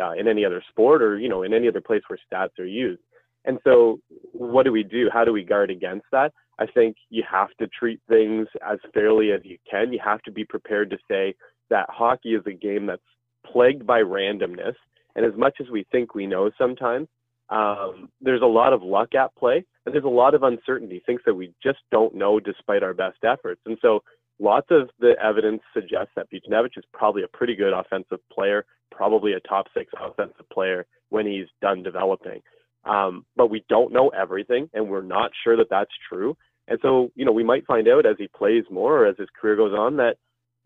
[0.00, 2.66] uh, in any other sport or you know in any other place where stats are
[2.66, 3.00] used.
[3.44, 4.00] And so,
[4.32, 5.10] what do we do?
[5.12, 6.32] How do we guard against that?
[6.58, 9.92] I think you have to treat things as fairly as you can.
[9.92, 11.34] You have to be prepared to say
[11.68, 13.02] that hockey is a game that's
[13.44, 14.74] plagued by randomness.
[15.16, 17.08] And as much as we think we know sometimes,
[17.50, 21.20] um, there's a lot of luck at play and there's a lot of uncertainty, things
[21.26, 23.60] that we just don't know despite our best efforts.
[23.66, 24.02] And so
[24.38, 29.32] lots of the evidence suggests that Buchnevich is probably a pretty good offensive player, probably
[29.32, 32.40] a top six offensive player when he's done developing.
[32.84, 36.36] Um, but we don't know everything, and we're not sure that that's true.
[36.68, 39.28] And so, you know, we might find out as he plays more or as his
[39.38, 40.16] career goes on that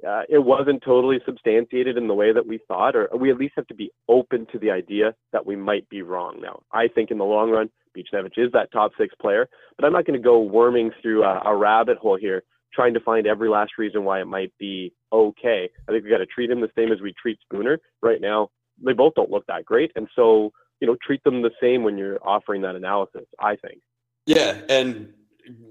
[0.07, 3.55] uh, it wasn't totally substantiated in the way that we thought, or we at least
[3.57, 6.39] have to be open to the idea that we might be wrong.
[6.41, 9.93] Now, I think in the long run, Buchnevich is that top six player, but I'm
[9.93, 13.49] not going to go worming through a, a rabbit hole here trying to find every
[13.49, 15.69] last reason why it might be okay.
[15.89, 18.51] I think we got to treat him the same as we treat Spooner right now.
[18.85, 21.99] They both don't look that great, and so you know treat them the same when
[21.99, 23.27] you're offering that analysis.
[23.41, 23.81] I think.
[24.27, 25.13] Yeah, and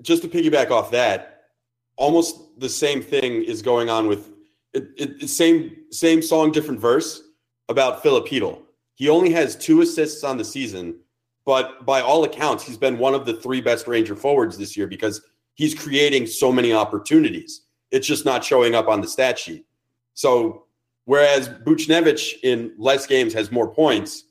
[0.02, 1.44] just to piggyback off that,
[1.96, 4.30] almost the same thing is going on with
[4.74, 7.22] it, it, same same song, different verse
[7.70, 8.62] about Filip Chytil.
[8.96, 11.00] He only has two assists on the season,
[11.46, 14.88] but by all accounts, he's been one of the three best Ranger forwards this year
[14.88, 15.22] because
[15.58, 17.64] he's creating so many opportunities.
[17.92, 19.66] It's just not showing up on the stat sheet.
[20.14, 20.66] So
[21.06, 24.24] whereas Buchnevich in less games has more points,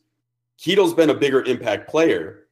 [0.58, 2.46] Chytil's been a bigger impact player,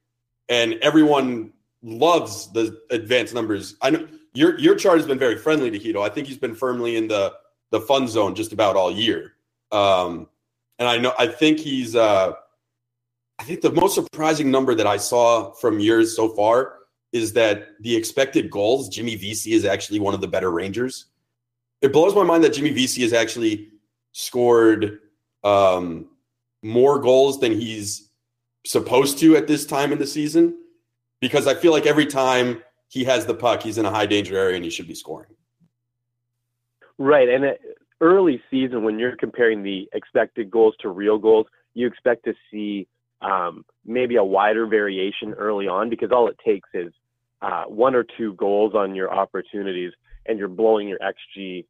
[0.49, 1.53] and everyone
[1.83, 3.77] loves the advanced numbers.
[3.81, 6.05] I know your your chart has been very friendly to Chytil.
[6.05, 7.33] I think he's been firmly in the
[7.71, 9.33] the fun zone just about all year.
[9.73, 10.29] Um,
[10.79, 12.33] and I know I think he's uh,
[13.39, 16.84] I think the most surprising number that I saw from years so far
[17.15, 21.07] is that the expected goals, Jimmy Vesey is actually one of the better Rangers.
[21.81, 23.69] It blows my mind that Jimmy Vesey has actually
[24.11, 24.99] scored
[25.45, 26.09] um,
[26.63, 28.11] more goals than he's
[28.67, 30.59] supposed to at this time in the season
[31.21, 34.37] because I feel like every time he has the puck, he's in a high danger
[34.37, 35.31] area and he should be scoring.
[36.99, 37.29] Right.
[37.29, 37.45] And
[38.01, 42.89] early season, when you're comparing the expected goals to real goals, you expect to see
[43.21, 46.93] um, maybe a wider variation early on because all it takes is
[47.45, 49.93] uh, one or two goals on your opportunities,
[50.27, 51.67] and you're blowing your xG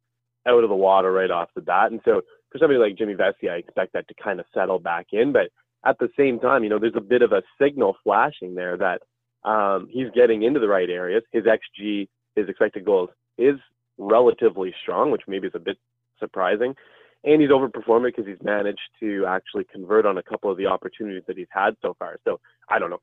[0.47, 1.91] out of the water right off the bat.
[1.91, 2.21] And so
[2.51, 5.33] for somebody like Jimmy Vesey, I expect that to kind of settle back in.
[5.33, 5.49] But
[5.85, 9.01] at the same time, you know, there's a bit of a signal flashing there that
[9.47, 11.23] um, he's getting into the right areas.
[11.31, 13.55] His xG, his expected goals, is
[13.97, 15.77] relatively strong, which maybe is a bit
[16.19, 16.75] surprising
[17.25, 21.23] and he's overperforming because he's managed to actually convert on a couple of the opportunities
[21.27, 22.17] that he's had so far.
[22.23, 23.01] So I don't know.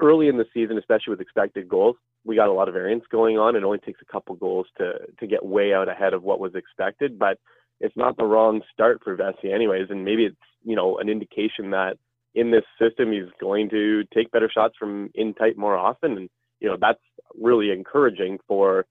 [0.00, 3.38] Early in the season, especially with expected goals, we got a lot of variance going
[3.38, 3.56] on.
[3.56, 6.54] It only takes a couple goals to to get way out ahead of what was
[6.54, 7.38] expected, but
[7.80, 9.88] it's not the wrong start for Vesey anyways.
[9.90, 11.98] And maybe it's you know an indication that
[12.34, 16.16] in this system he's going to take better shots from in tight more often.
[16.16, 17.00] And you know that's
[17.40, 18.86] really encouraging for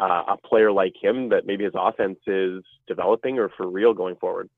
[0.00, 4.16] uh, a player like him that maybe his offense is developing or for real going
[4.16, 4.48] forward.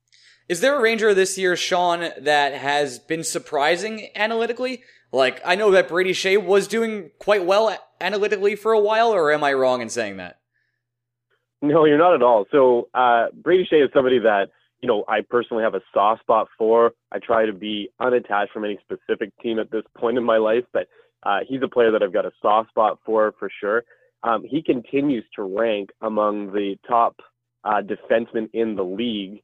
[0.49, 4.83] Is there a Ranger this year, Sean, that has been surprising analytically?
[5.11, 9.31] Like, I know that Brady Skjei was doing quite well analytically for a while, or
[9.31, 10.39] am I wrong in saying that?
[11.61, 12.45] No, you're not at all.
[12.51, 14.47] So, uh, Brady Skjei is somebody that,
[14.81, 16.91] you know, I personally have a soft spot for.
[17.11, 20.65] I try to be unattached from any specific team at this point in my life,
[20.73, 20.87] but
[21.23, 23.83] uh, he's a player that I've got a soft spot for, for sure.
[24.23, 27.15] Um, he continues to rank among the top
[27.63, 29.41] uh, defensemen in the league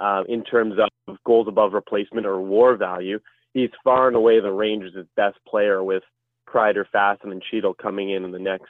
[0.00, 3.18] uh, in terms of goals above replacement or WAR value.
[3.54, 6.04] He's far and away the Rangers' best player, with
[6.48, 8.68] Kreider, Fasten, and Chytil coming in in the next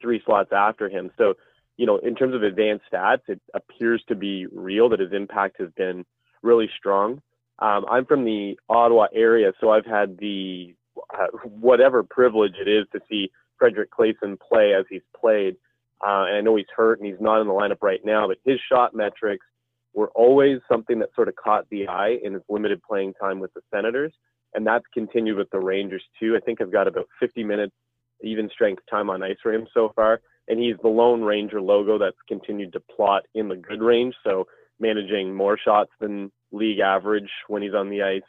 [0.00, 1.10] three slots after him.
[1.18, 1.34] So,
[1.76, 5.56] you know, in terms of advanced stats, it appears to be real that his impact
[5.60, 6.04] has been
[6.42, 7.20] really strong.
[7.58, 10.74] Um, I'm from the Ottawa area, so I've had the
[11.12, 15.56] uh, whatever privilege it is to see Fredrik Claesson play as he's played.
[16.04, 18.38] Uh, and I know he's hurt and he's not in the lineup right now, but
[18.44, 19.46] his shot metrics
[19.94, 23.54] were always something that sort of caught the eye in his limited playing time with
[23.54, 24.12] the Senators.
[24.54, 26.36] And that's continued with the Rangers too.
[26.36, 27.74] I think I've got about 50 minutes
[28.22, 30.20] even strength time on ice for him so far.
[30.48, 34.14] And he's the lone Ranger logo that's continued to plot in the good range.
[34.24, 34.46] So
[34.78, 38.22] managing more shots than league average when he's on the ice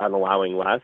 [0.00, 0.80] and allowing less.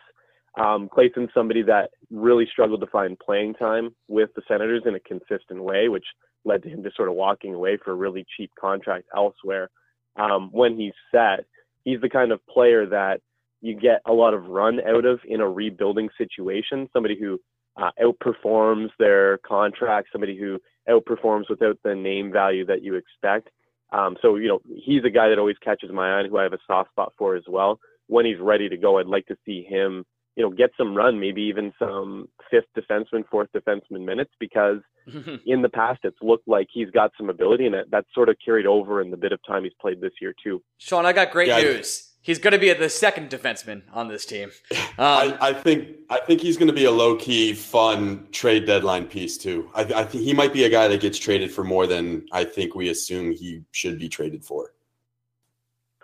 [0.59, 5.01] Um, Claesson's somebody that really struggled to find playing time with the Senators in a
[5.01, 6.07] consistent way, which
[6.45, 9.71] led to him just sort of walking away for a really cheap contract elsewhere.
[10.17, 11.45] Um, when he's set,
[11.85, 13.21] he's the kind of player that
[13.61, 16.89] you get a lot of run out of in a rebuilding situation.
[16.93, 17.41] Somebody who
[17.77, 23.51] uh, outperforms their contract, somebody who outperforms without the name value that you expect.
[23.93, 26.43] Um, so, you know, he's a guy that always catches my eye and who I
[26.43, 27.79] have a soft spot for as well.
[28.07, 30.05] When he's ready to go, I'd like to see him
[30.39, 34.79] you know, get some run, maybe even some fifth defenseman, fourth defenseman minutes, because
[35.47, 38.65] in the past it's looked like he's got some ability, and that's sort of carried
[38.65, 40.63] over in the bit of time he's played this year too.
[40.79, 42.13] Sean, I got great yeah, news.
[42.23, 44.51] He's going to be the second defenseman on this team.
[45.01, 45.05] Um,
[45.41, 49.07] I, I, think I think he's going to be a low key, fun trade deadline
[49.07, 49.71] piece too.
[49.73, 52.43] I, I think he might be a guy that gets traded for more than I
[52.43, 54.75] think we assume he should be traded for.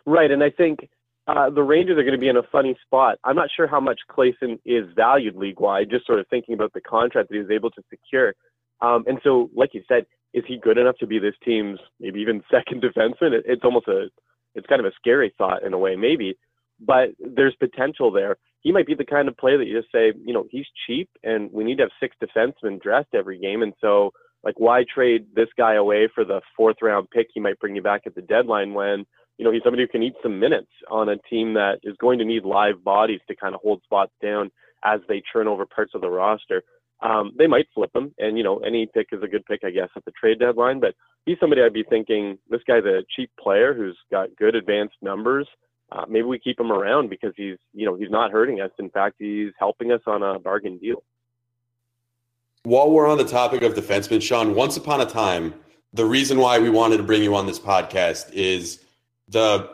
[0.06, 0.88] Right, and I think
[1.26, 3.18] uh, the Rangers are going to be in a funny spot.
[3.24, 6.72] I'm not sure how much Claesson is valued league wide, just sort of thinking about
[6.74, 8.34] the contract that he was able to secure.
[8.82, 10.04] Um, and so, like you said,
[10.34, 13.32] is he good enough to be this team's maybe even second defenseman?
[13.32, 14.08] It, it's almost a,
[14.54, 16.36] it's kind of a scary thought in a way, maybe,
[16.78, 18.36] but there's potential there.
[18.60, 21.08] He might be the kind of player that you just say, you know, he's cheap
[21.22, 23.62] and we need to have six defensemen dressed every game.
[23.62, 24.10] And so,
[24.42, 27.82] like, why trade this guy away for the fourth round pick he might bring you
[27.82, 29.06] back at the deadline when
[29.38, 32.18] you know, he's somebody who can eat some minutes on a team that is going
[32.18, 34.50] to need live bodies to kind of hold spots down
[34.84, 36.62] as they churn over parts of the roster.
[37.02, 39.70] Um, they might flip him, and you know, any pick is a good pick, I
[39.70, 40.80] guess, at the trade deadline.
[40.80, 40.94] But
[41.26, 45.48] he's somebody I'd be thinking this guy's a cheap player who's got good advanced numbers.
[45.92, 48.70] Uh, maybe we keep him around because he's, you know, he's not hurting us.
[48.78, 51.02] In fact, he's helping us on a bargain deal.
[52.62, 55.54] While we're on the topic of defensemen, Sean, once upon a time,
[55.92, 58.80] the reason why we wanted to bring you on this podcast is
[59.28, 59.70] the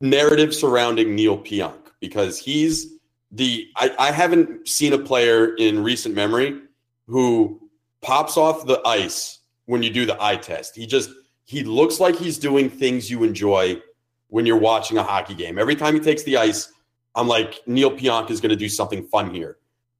[0.00, 2.98] narrative surrounding Neil Pionk because he's
[3.32, 6.60] the I, I haven't seen a player in recent memory
[7.06, 7.68] who
[8.00, 10.76] pops off the ice when you do the eye test.
[10.76, 11.10] He just
[11.44, 13.80] he looks like he's doing things you enjoy
[14.28, 15.58] when you're watching a hockey game.
[15.58, 16.72] Every time he takes the ice,
[17.14, 19.56] I'm like Neil Pionk is going to do something fun here.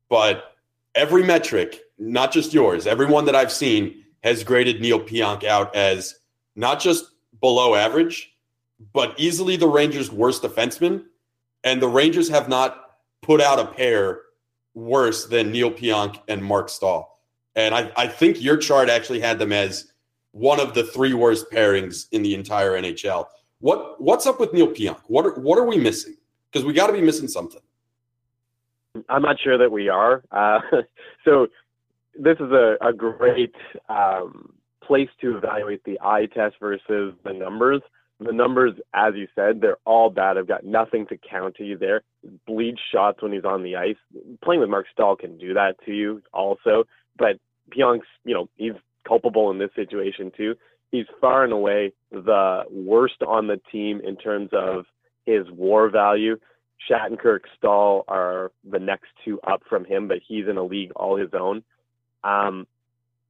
[0.08, 0.54] But
[0.94, 6.16] every metric, not just yours, everyone that I've seen has graded Neil Pionk out as
[6.56, 8.34] not just below average,
[8.92, 11.04] but easily the Rangers' worst defenseman.
[11.64, 14.20] And the Rangers have not put out a pair
[14.74, 17.18] worse than Neil Pionk and Marc Staal.
[17.56, 19.92] And I, I think your chart actually had them as
[20.32, 23.26] one of the three worst pairings in the entire NHL.
[23.60, 25.00] What what's up with Neil Pionk?
[25.08, 26.16] What are, what are we missing?
[26.50, 27.60] Because we got to be missing something.
[29.08, 30.22] I'm not sure that we are.
[30.30, 30.60] Uh,
[31.24, 31.48] so
[32.18, 33.54] this is a, a great
[33.88, 34.52] um,
[34.88, 37.82] place to evaluate the eye test versus the numbers.
[38.20, 40.38] The numbers, as you said, they're all bad.
[40.38, 42.02] I've got nothing to counter you there.
[42.48, 43.96] Bleed shots when he's on the ice.
[44.42, 46.84] Playing with Marc Staal can do that to you also.
[47.16, 47.38] But
[47.72, 48.72] Pionk's, you know, he's
[49.06, 50.56] culpable in this situation too.
[50.90, 54.86] He's far and away the worst on the team in terms of
[55.24, 56.38] his war value.
[56.90, 61.16] Shattenkirk, Staal are the next two up from him, but he's in a league all
[61.16, 61.62] his own.
[62.24, 62.66] Um,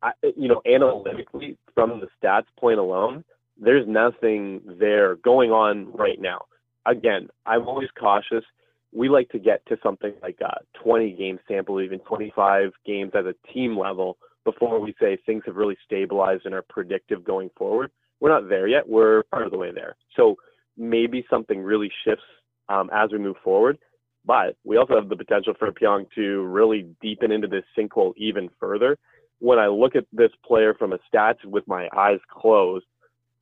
[0.03, 3.25] I, you know, analytically, from the stats point alone,
[3.61, 6.43] there's nothing there going on right now.
[6.87, 8.45] Again, I'm always cautious.
[8.93, 13.27] we like to get to something like a 20 game sample, even 25 games at
[13.27, 17.91] a team level before we say things have really stabilized and are predictive going forward.
[18.21, 18.89] We're not there yet.
[18.89, 19.97] We're part of the way there.
[20.17, 20.37] So
[20.77, 22.25] maybe something really shifts
[22.69, 23.79] um, as we move forward.
[24.25, 28.49] But we also have the potential for Pionk to really deepen into this sinkhole even
[28.61, 28.99] further.
[29.41, 32.87] When I look at this player from a stats with my eyes closed,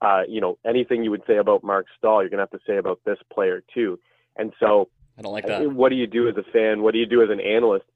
[0.02, 2.66] uh, you know, anything you would say about Marc Staal, you're going to have to
[2.66, 3.98] say about this player too.
[4.36, 4.88] And so,
[5.18, 5.72] I don't like that.
[5.72, 6.82] What do you do as a fan?
[6.82, 7.86] What do you do as an analyst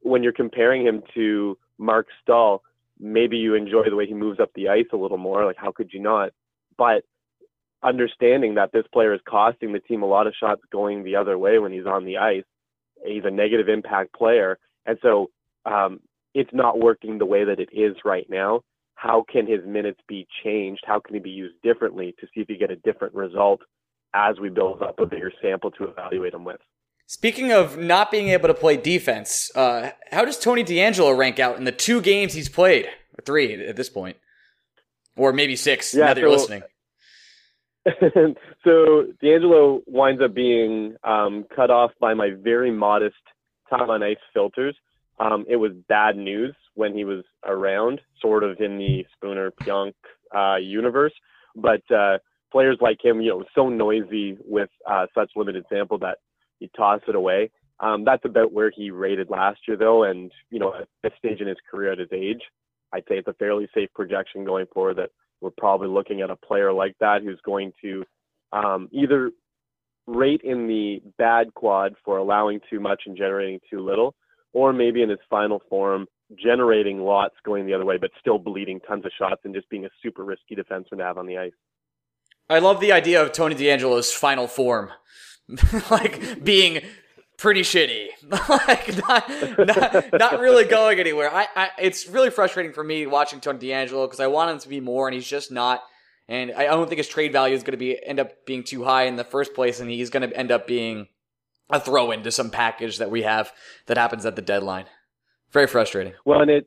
[0.00, 2.62] when you're comparing him to Marc Staal?
[2.98, 5.44] Maybe you enjoy the way he moves up the ice a little more.
[5.44, 6.32] Like, how could you not?
[6.76, 7.04] But
[7.84, 11.38] understanding that this player is costing the team a lot of shots going the other
[11.38, 12.44] way when he's on the ice,
[13.04, 15.30] he's a negative impact player, and so
[15.66, 16.00] um,
[16.34, 18.60] it's not working the way that it is right now
[19.04, 20.82] how can his minutes be changed?
[20.86, 23.60] How can he be used differently to see if you get a different result
[24.14, 26.60] as we build up a bigger sample to evaluate him with?
[27.06, 31.58] Speaking of not being able to play defense, uh, how does Tony D'Angelo rank out
[31.58, 32.86] in the two games he's played?
[33.26, 34.16] Three at this point,
[35.16, 35.94] or maybe six.
[35.94, 36.62] Yeah, now that so, you're listening.
[38.64, 43.16] so DeAngelo winds up being um, cut off by my very modest
[43.70, 44.74] time on ice filters.
[45.18, 49.94] Um, it was bad news when he was around, sort of in the Spooner Pionk
[50.34, 51.12] uh, universe.
[51.54, 52.18] But uh,
[52.50, 56.18] players like him, you know, so noisy with uh, such limited sample that
[56.58, 57.50] he toss it away.
[57.80, 60.04] Um, that's about where he rated last year, though.
[60.04, 62.42] And you know, at this stage in his career, at his age,
[62.92, 65.10] I'd say it's a fairly safe projection going forward that
[65.40, 68.04] we're probably looking at a player like that who's going to
[68.52, 69.32] um, either
[70.06, 74.14] rate in the bad quad for allowing too much and generating too little,
[74.54, 76.06] or maybe in his final form,
[76.42, 79.84] generating lots going the other way, but still bleeding tons of shots and just being
[79.84, 81.52] a super risky defenseman to have on the ice.
[82.48, 84.90] I love the idea of Tony DeAngelo's final form,
[85.90, 86.82] like being
[87.36, 88.08] pretty shitty,
[88.48, 89.28] like not,
[89.58, 91.32] not, not really going anywhere.
[91.32, 94.68] I, I, it's really frustrating for me watching Tony DeAngelo because I want him to
[94.68, 95.82] be more, and he's just not.
[96.26, 98.84] And I don't think his trade value is going to be end up being too
[98.84, 101.08] high in the first place, and he's going to end up being
[101.70, 103.52] a throw into some package that we have
[103.86, 104.86] that happens at the deadline.
[105.50, 106.14] Very frustrating.
[106.24, 106.66] Well, and it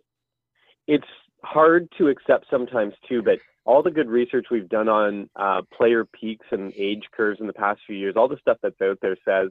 [0.87, 1.07] it's
[1.43, 6.05] hard to accept sometimes too, but all the good research we've done on uh, player
[6.05, 9.17] peaks and age curves in the past few years, all the stuff that's out there
[9.25, 9.49] says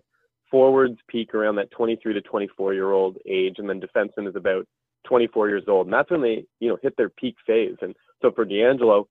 [0.50, 4.66] forwards peak around that 23 to 24 year old age, and then defenseman is about
[5.06, 7.76] 24 years old, and that's when they you know hit their peak phase.
[7.82, 9.04] And so for DeAngelo,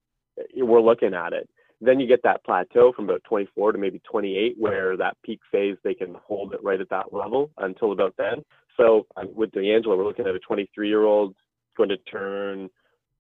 [0.58, 1.50] we're looking at it.
[1.82, 5.76] Then you get that plateau from about 24 to maybe 28, where that peak phase
[5.84, 8.44] they can hold it right at that level until about then.
[8.78, 11.36] So um, with DeAngelo, we're looking at a 23 year old
[11.76, 12.70] going to turn.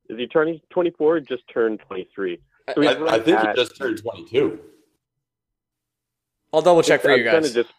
[0.09, 1.21] Is he turning 24?
[1.21, 2.39] Just turned 23.
[2.73, 4.59] So I, I, think at, he just turned 22.
[6.53, 7.51] I'll double check for I'm you guys.
[7.51, 7.69] Just,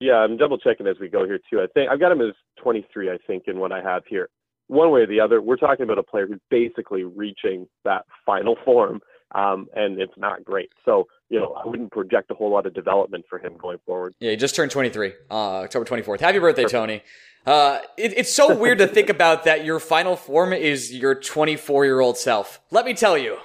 [0.00, 1.60] yeah, I'm double checking as we go here too.
[1.60, 3.10] I think I've got him as 23.
[3.10, 4.28] I think in what I have here.
[4.68, 8.56] One way or the other, we're talking about a player who's basically reaching that final
[8.64, 9.00] form
[9.34, 10.70] um, and it's not great.
[10.84, 14.14] So you know, I wouldn't project a whole lot of development for him going forward.
[14.20, 16.20] Yeah, he just turned 23, uh, October 24th.
[16.20, 16.64] Happy birthday.
[16.64, 17.02] Tony.
[17.44, 21.84] Uh, it, it's so weird to think about that your final form is your 24
[21.84, 22.60] year old self.
[22.70, 23.38] Let me tell you,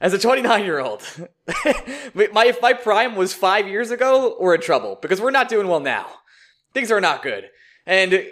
[0.00, 1.02] as a 29 year old,
[2.14, 5.68] my, if my prime was five years ago, we're in trouble because we're not doing
[5.68, 6.06] well now.
[6.72, 7.48] Things are not good.
[7.86, 8.26] And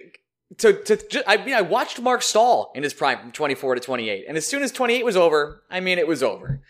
[0.58, 4.24] to, to, I mean, I watched Marc Staal in his prime from 24 to 28.
[4.26, 6.62] And as soon as 28 was over, I mean, it was over.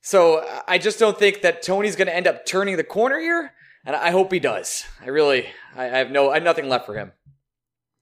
[0.00, 3.52] So I just don't think that Tony's going to end up turning the corner here,
[3.84, 4.84] and I hope he does.
[5.02, 7.12] I really, I have no, I have nothing left for him.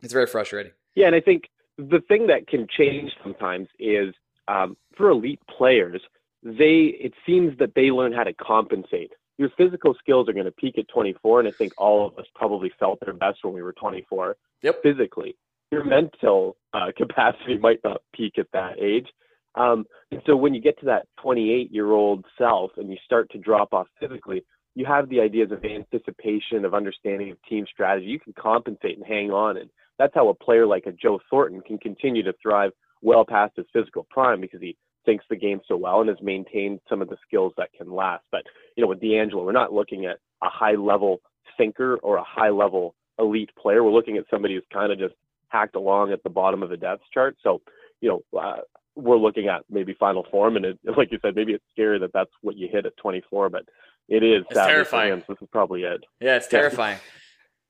[0.03, 0.73] It's very frustrating.
[0.95, 1.45] Yeah, and I think
[1.79, 4.15] the thing that can change sometimes is
[4.49, 6.03] um, for elite players,
[6.43, 9.13] they it seems that they learn how to compensate.
[9.39, 12.27] Your physical skills are going to peak at 24, and I think all of us
[12.35, 14.37] probably felt their best when we were 24.
[14.63, 14.83] Yep.
[14.83, 15.37] Physically,
[15.73, 19.09] your mental uh, capacity might not peak at that age.
[19.55, 23.31] Um, and so when you get to that 28 year old self and you start
[23.31, 24.45] to drop off physically,
[24.75, 28.07] you have the ideas of anticipation, of understanding of team strategy.
[28.07, 29.57] You can compensate and hang on.
[29.57, 33.53] And that's how a player like a Joe Thornton can continue to thrive well past
[33.57, 37.09] his physical prime because he thinks the game so well and has maintained some of
[37.09, 38.25] the skills that can last.
[38.33, 38.43] But,
[38.77, 41.21] you know, with DeAngelo, we're not looking at a high level
[41.57, 43.85] thinker or a high level elite player.
[43.85, 45.15] We're looking at somebody who's kind of just
[45.49, 47.37] hacked along at the bottom of the depth chart.
[47.43, 47.61] So,
[48.01, 48.63] you know, uh,
[48.97, 52.13] we're looking at maybe final form, and it, like you said, maybe it's scary that
[52.13, 53.65] that's what you hit at 24, but
[54.09, 55.23] it is it's terrifying.
[55.29, 56.05] This is probably it.
[56.21, 56.99] Yeah, it's terrifying.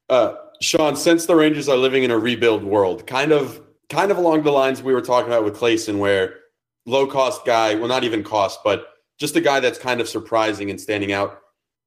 [0.08, 4.18] Uh, Sean, since the Rangers are living in a rebuild world, kind of, kind of
[4.18, 6.36] along the lines we were talking about with Claesson, where
[6.84, 10.70] low cost guy, well, not even cost, but just a guy that's kind of surprising
[10.70, 11.40] and standing out.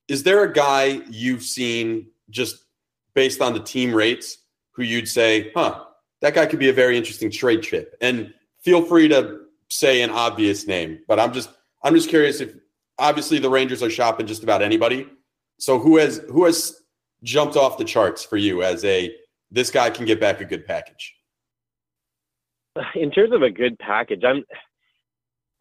[0.07, 2.65] Is there a guy you've seen just
[3.13, 4.37] based on the team rates
[4.71, 5.83] who you'd say, huh,
[6.21, 7.95] that guy could be a very interesting trade chip.
[7.99, 8.31] And
[8.67, 9.39] feel free to
[9.69, 11.49] say an obvious name, but I'm just
[11.83, 12.53] I'm just curious if
[12.99, 15.07] obviously the Rangers are shopping just about anybody.
[15.57, 16.81] So who has who has
[17.23, 19.15] jumped off the charts for you as a
[19.49, 21.15] this guy can get back a good package?
[22.93, 24.43] In terms of a good package, I'm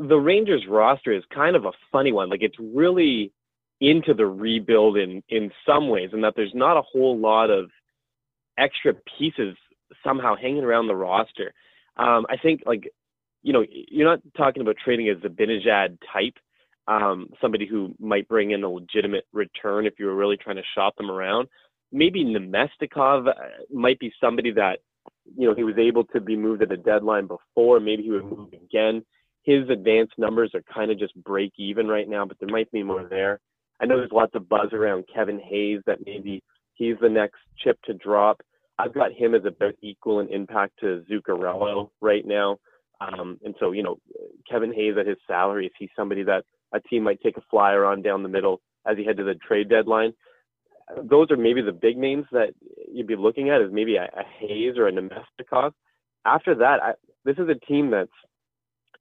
[0.00, 2.28] the Rangers roster is kind of a funny one.
[2.28, 3.32] Like it's really
[3.80, 7.70] into the rebuild in in some ways, and that there's not a whole lot of
[8.58, 9.56] extra pieces
[10.02, 11.54] somehow hanging around the roster.
[11.96, 12.90] Um, I think like
[13.42, 16.34] you know you're not talking about trading as a Zibanejad type,
[16.88, 20.62] um, somebody who might bring in a legitimate return if you were really trying to
[20.74, 21.48] shop them around.
[21.92, 23.32] Maybe Namestnikov uh,
[23.72, 24.80] might be somebody that
[25.36, 27.80] you know he was able to be moved at the deadline before.
[27.80, 29.04] Maybe he would move again.
[29.42, 32.82] His advanced numbers are kind of just break even right now, but there might be
[32.82, 33.38] more there.
[33.80, 36.42] I know there's lots of buzz around Kevin Hayes that maybe
[36.74, 38.40] he's the next chip to drop.
[38.78, 42.58] I've got him as about equal in impact to Zuccarello right now.
[43.00, 43.98] Um, and so, you know,
[44.50, 47.84] Kevin Hayes at his salary, is he somebody that a team might take a flyer
[47.84, 50.12] on down the middle as he head to the trade deadline?
[51.02, 52.54] Those are maybe the big names that
[52.92, 55.72] you'd be looking at is maybe a, a Hayes or a Namestnikov.
[56.24, 56.92] After that, I,
[57.24, 58.10] this is a team that's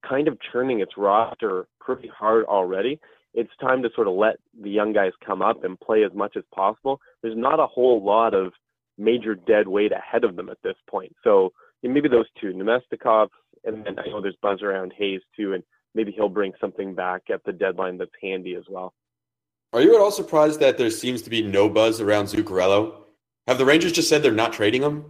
[0.08, 3.00] kind of churning its roster pretty hard already.
[3.34, 6.36] It's time to sort of let the young guys come up and play as much
[6.38, 7.00] as possible.
[7.22, 8.54] There's not a whole lot of
[8.98, 11.16] major dead weight ahead of them at this point.
[11.24, 11.52] So
[11.84, 13.28] maybe those two, Namestnikov,
[13.64, 17.24] and then I know there's buzz around Hayes too, and maybe he'll bring something back
[17.32, 18.94] at the deadline that's handy as well.
[19.74, 23.02] Are you at all surprised that there seems to be no buzz around Zuccarello?
[23.48, 25.06] Have the Rangers just said they're not trading him?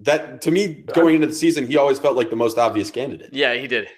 [0.00, 3.30] That to me, going into the season, he always felt like the most obvious candidate.
[3.32, 3.88] Yeah, he did.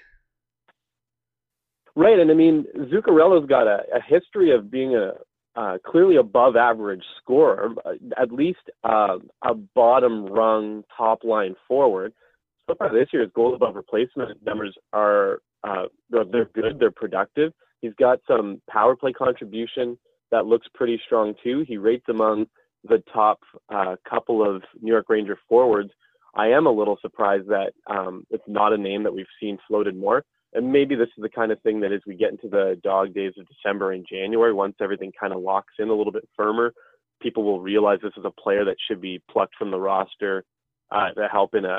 [1.94, 5.12] Right, and I mean Zuccarello's got a, a history of being a
[5.57, 7.70] uh, clearly above average scorer,
[8.16, 12.12] at least uh, a bottom rung top line forward.
[12.68, 17.53] So far this year's goal above replacement numbers are uh, they're good, they're productive.
[17.80, 19.98] He's got some power play contribution
[20.30, 21.64] that looks pretty strong too.
[21.66, 22.46] He rates among
[22.84, 25.90] the top uh, couple of New York Ranger forwards.
[26.34, 29.96] I am a little surprised that um, it's not a name that we've seen floated
[29.96, 32.80] more and maybe this is the kind of thing that as we get into the
[32.82, 36.28] dog days of December and January, once everything kind of locks in a little bit
[36.36, 36.72] firmer,
[37.20, 40.44] people will realize this is a player that should be plucked from the roster
[40.90, 41.78] uh, to help in a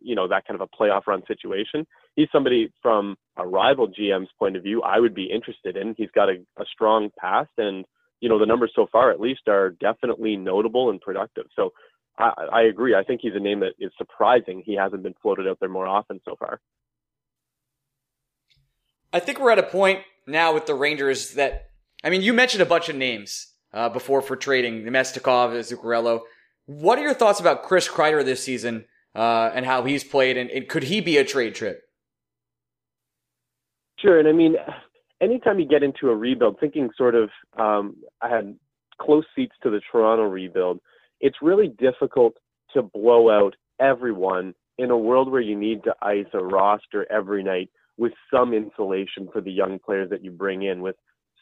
[0.00, 1.86] you know that kind of a playoff run situation.
[2.14, 5.94] He's somebody from a rival GM's point of view I would be interested in.
[5.98, 7.84] He's got a, a strong past, and
[8.20, 11.46] you know the numbers so far at least are definitely notable and productive.
[11.54, 11.74] So
[12.18, 12.94] I, I agree.
[12.94, 14.62] I think he's a name that is surprising.
[14.64, 16.60] He hasn't been floated out there more often so far.
[19.12, 21.70] I think we're at a point now with the Rangers that,
[22.04, 26.20] I mean, you mentioned a bunch of names uh, before for trading, Namestnikov, Zuccarello.
[26.66, 30.50] What are your thoughts about Chris Kreider this season uh, and how he's played, and,
[30.50, 31.82] and could he be a trade trip?
[33.98, 34.56] Sure, and I mean,
[35.20, 38.56] anytime you get into a rebuild, thinking sort of, um, I had
[39.00, 40.80] close seats to the Toronto rebuild.
[41.20, 42.34] It's really difficult
[42.74, 47.42] to blow out everyone in a world where you need to ice a roster every
[47.42, 50.96] night with some insulation for the young players that you bring in, with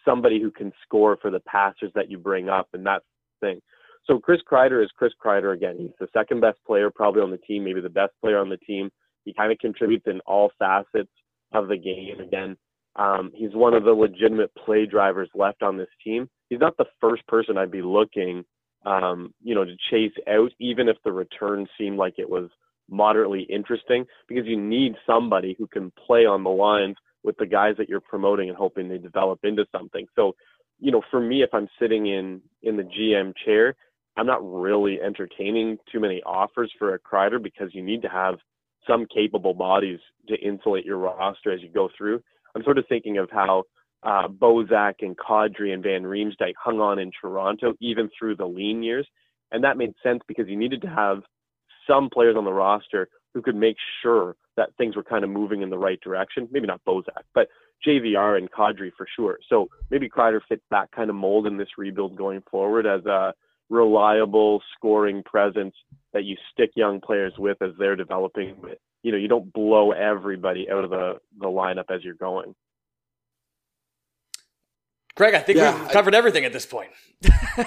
[0.04, 3.02] somebody who can score for the passers that you bring up, and that
[3.40, 3.60] thing.
[4.06, 5.76] So Chris Kreider is Chris Kreider again.
[5.78, 8.58] He's the second best player probably on the team, maybe the best player on the
[8.58, 8.90] team.
[9.24, 11.10] He kind of contributes in all facets
[11.52, 12.20] of the game.
[12.20, 12.56] Again,
[12.96, 16.28] um, he's one of the legitimate play drivers left on this team.
[16.50, 18.44] He's not the first person I'd be looking,
[18.84, 22.50] um, you know, to chase out, even if the return seemed like it was
[22.88, 27.74] moderately interesting because you need somebody who can play on the lines with the guys
[27.78, 30.06] that you're promoting and hoping they develop into something.
[30.14, 30.34] So,
[30.78, 33.74] you know, for me, if I'm sitting in in the GM chair,
[34.16, 38.36] I'm not really entertaining too many offers for a Kreider because you need to have
[38.86, 42.22] some capable bodies to insulate your roster as you go through.
[42.54, 43.64] I'm sort of thinking of how
[44.02, 48.82] uh, Bozak and Kadri and Van Riemsdyk hung on in Toronto even through the lean
[48.82, 49.08] years,
[49.50, 51.22] and that made sense because you needed to have
[51.86, 55.62] some players on the roster who could make sure that things were kind of moving
[55.62, 56.48] in the right direction.
[56.50, 57.48] Maybe not Bozak, but
[57.86, 59.38] JVR and Kadri for sure.
[59.48, 63.34] So maybe Kreider fits that kind of mold in this rebuild going forward as a
[63.70, 65.74] reliable scoring presence
[66.12, 68.56] that you stick young players with as they're developing.
[69.02, 72.54] You know, you don't blow everybody out of the, the lineup as you're going.
[75.16, 76.90] Greg, I think yeah, we've covered I, everything at this point.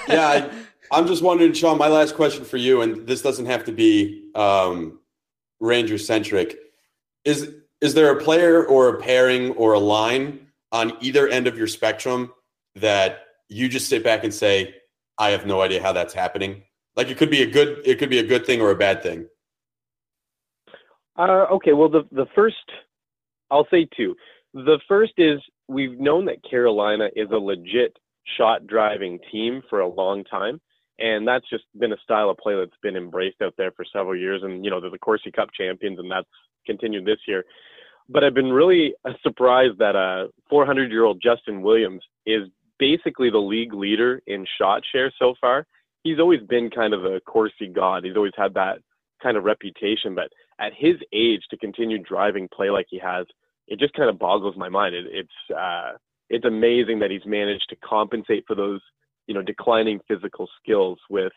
[0.08, 0.50] yeah,
[0.92, 1.78] I, am just wondering, Sean.
[1.78, 5.00] My last question for you, and this doesn't have to be um,
[5.60, 6.58] Ranger centric.
[7.24, 11.58] Is is there a player or a pairing or a line on either end of
[11.58, 12.34] your spectrum
[12.76, 14.76] that you just sit back and say,
[15.18, 16.64] "I have no idea how that's happening"?
[16.98, 19.02] Like it could be a good it could be a good thing or a bad
[19.02, 19.28] thing.
[21.18, 22.72] Uh, okay, well, the the first,
[23.50, 24.16] I'll say two.
[24.54, 27.98] The first is we've known that Carolina is a legit
[28.38, 30.60] shot driving team for a long time,
[31.00, 34.16] and that's just been a style of play that's been embraced out there for several
[34.16, 34.42] years.
[34.44, 36.28] And you know, they're the Corsi Cup champions, and that's
[36.66, 37.46] continued this year.
[38.10, 42.48] But I've been really surprised that a 400 year old Justin Williams is
[42.80, 45.66] basically the league leader in shot share so far.
[46.04, 48.06] He's always been kind of a Corsi god.
[48.06, 48.78] He's always had that
[49.22, 53.26] kind of reputation, but at his age to continue driving play like he has,
[53.68, 54.96] it just kind of boggles my mind.
[54.96, 55.94] It, it's uh,
[56.30, 58.82] it's amazing that he's managed to compensate for those
[59.28, 61.34] you know declining physical skills with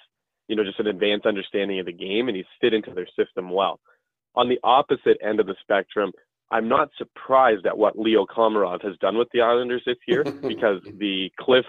[0.48, 3.50] you know just an advanced understanding of the game, and he's fit into their system
[3.50, 3.80] well.
[4.36, 6.12] On the opposite end of the spectrum,
[6.50, 10.80] I'm not surprised at what Leo Komarov has done with the Islanders this year because
[10.98, 11.66] the cliff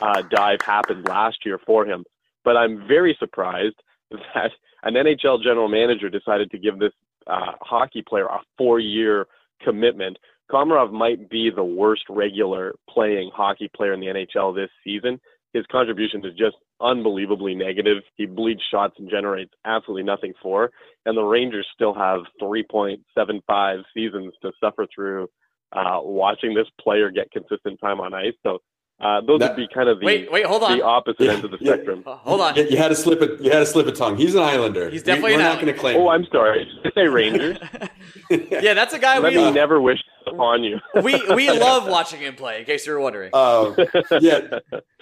[0.00, 2.04] uh, dive happened last year for him.
[2.44, 3.76] But I'm very surprised
[4.10, 4.50] that
[4.82, 6.92] an NHL general manager decided to give this
[7.26, 9.26] uh, hockey player a four-year
[9.64, 10.18] commitment.
[10.50, 15.18] Komarov might be the worst regular playing hockey player in the NHL this season.
[15.52, 18.02] His contribution is just unbelievably negative.
[18.16, 20.70] He bleeds shots and generates absolutely nothing for.
[21.06, 25.28] And the Rangers still have 3.75 seasons to suffer through
[25.72, 28.34] uh, watching this player get consistent time on ice.
[28.42, 28.58] So
[29.02, 30.78] uh, those That- would be kind of the Wait, wait, hold on.
[30.78, 31.72] the opposite end of the Yeah.
[31.74, 32.04] spectrum.
[32.06, 32.54] Uh, hold on.
[32.56, 33.40] You, you had to slip it.
[33.40, 34.16] You had to slip a tongue.
[34.16, 34.88] He's an Islander.
[34.90, 35.96] He's definitely we, we're not going to claim.
[35.96, 36.08] Oh.
[36.08, 36.64] I'm sorry.
[36.82, 37.58] Did I say Rangers?
[38.30, 40.78] yeah, that's a guy Let we me never wish this upon you.
[41.02, 42.60] we we love watching him play.
[42.60, 43.30] In case you were wondering.
[43.34, 43.74] Um,
[44.20, 44.58] yeah,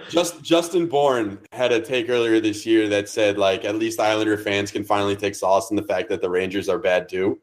[0.08, 4.36] just Justin Bourne had a take earlier this year that said like at least Islander
[4.38, 7.38] fans can finally take solace in the fact that the Rangers are bad too.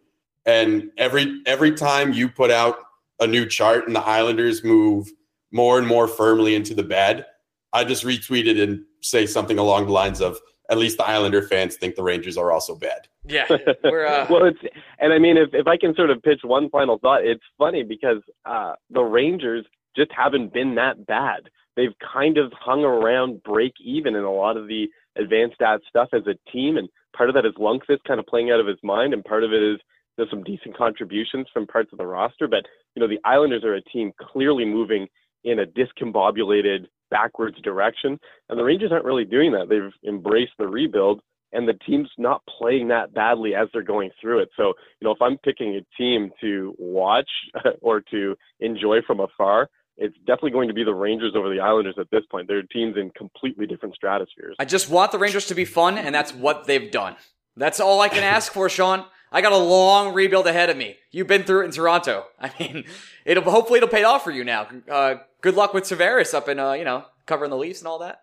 [0.45, 2.77] And every every time you put out
[3.19, 5.11] a new chart and the Islanders move
[5.51, 7.25] more and more firmly into the bad,
[7.73, 10.39] I just retweeted and say something along the lines of
[10.69, 13.07] at least the Islander fans think the Rangers are also bad.
[13.25, 13.45] yeah,
[13.83, 14.59] we're uh, well, it's
[14.99, 17.83] and I mean, if if I can sort of pitch one final thought, it's funny
[17.83, 21.49] because uh, the Rangers just haven't been that bad.
[21.75, 24.87] They've kind of hung around break even in a lot of the
[25.17, 28.51] advanced stats stuff as a team, and part of that is Lundqvist kind of playing
[28.51, 29.79] out of his mind, and part of it is
[30.17, 32.47] there's some decent contributions from parts of the roster.
[32.47, 35.07] But you know, the Islanders are a team clearly moving
[35.47, 38.19] in a discombobulated backwards direction,
[38.49, 39.69] and the Rangers aren't really doing that.
[39.69, 41.21] They've embraced the rebuild
[41.53, 44.49] and the team's not playing that badly as they're going through it.
[44.57, 47.29] So, you know, if I'm picking a team to watch
[47.81, 51.95] or to enjoy from afar, it's definitely going to be the Rangers over the Islanders
[51.99, 52.47] at this point.
[52.47, 54.55] They're teams in completely different stratospheres.
[54.59, 57.15] I just want the Rangers to be fun, and that's what they've done.
[57.55, 59.05] That's all I can ask for, Sean.
[59.31, 60.97] I got a long rebuild ahead of me.
[61.11, 62.25] You've been through it in Toronto.
[62.39, 62.85] I mean,
[63.25, 64.67] it'll hopefully it'll pay off for you now.
[64.89, 67.99] Uh, good luck with Severus up in uh, you know covering the Leafs and all
[67.99, 68.21] that.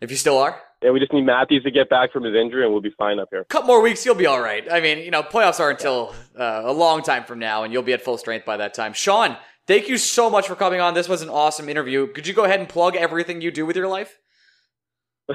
[0.00, 2.64] If you still are, Yeah, we just need Matthews to get back from his injury
[2.64, 3.42] and we'll be fine up here.
[3.42, 4.64] A couple more weeks, you'll be all right.
[4.72, 7.82] I mean, you know, playoffs are until uh, a long time from now, and you'll
[7.82, 8.94] be at full strength by that time.
[8.94, 9.36] Sean,
[9.66, 10.94] thank you so much for coming on.
[10.94, 12.06] This was an awesome interview.
[12.06, 14.18] Could you go ahead and plug everything you do with your life?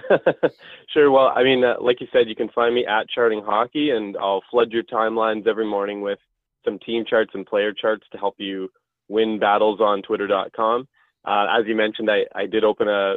[0.94, 1.12] sure.
[1.12, 4.18] Well, I mean, uh, like you said, you can find me at Charting Hockey, and
[4.18, 6.20] I'll flood your timelines every morning with
[6.64, 8.70] some team charts and player charts to help you
[9.08, 10.88] win battles on Twitter.com.
[11.26, 13.16] Uh, as you mentioned, I, I did open a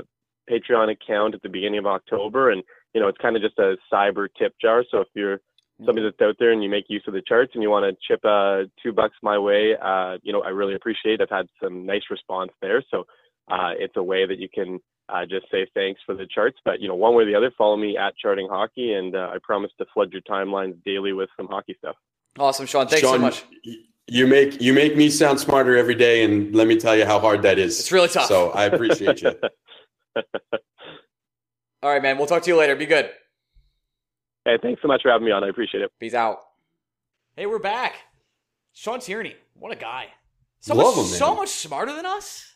[0.51, 2.63] Patreon account at the beginning of October, and
[2.95, 4.85] you know it's kind of just a cyber tip jar.
[4.91, 5.41] So if you're
[5.85, 7.97] somebody that's out there and you make use of the charts and you want to
[8.07, 11.21] chip uh, two bucks my way, uh, you know I really appreciate.
[11.21, 11.23] it.
[11.23, 13.05] I've had some nice response there, so
[13.51, 14.79] uh, it's a way that you can
[15.09, 16.59] uh, just say thanks for the charts.
[16.65, 19.31] But you know, one way or the other, follow me at Charting Hockey, and uh,
[19.33, 21.97] I promise to flood your timelines daily with some hockey stuff.
[22.39, 22.87] Awesome, Sean.
[22.87, 23.45] Thanks so Sean, much.
[24.07, 27.19] You make you make me sound smarter every day, and let me tell you how
[27.19, 27.79] hard that is.
[27.79, 28.27] It's really tough.
[28.27, 29.35] So I appreciate you.
[31.83, 32.19] All right, man.
[32.19, 32.75] We'll talk to you later.
[32.75, 33.11] Be good.
[34.45, 35.45] Hey, thanks so much for having me on.
[35.45, 35.93] I appreciate it.
[36.01, 36.39] Peace out.
[37.37, 37.97] Hey, we're back.
[38.73, 39.37] Sean Tierney.
[39.55, 40.07] What a guy.
[40.61, 41.19] So Love much, him, man.
[41.19, 42.55] so much smarter than us.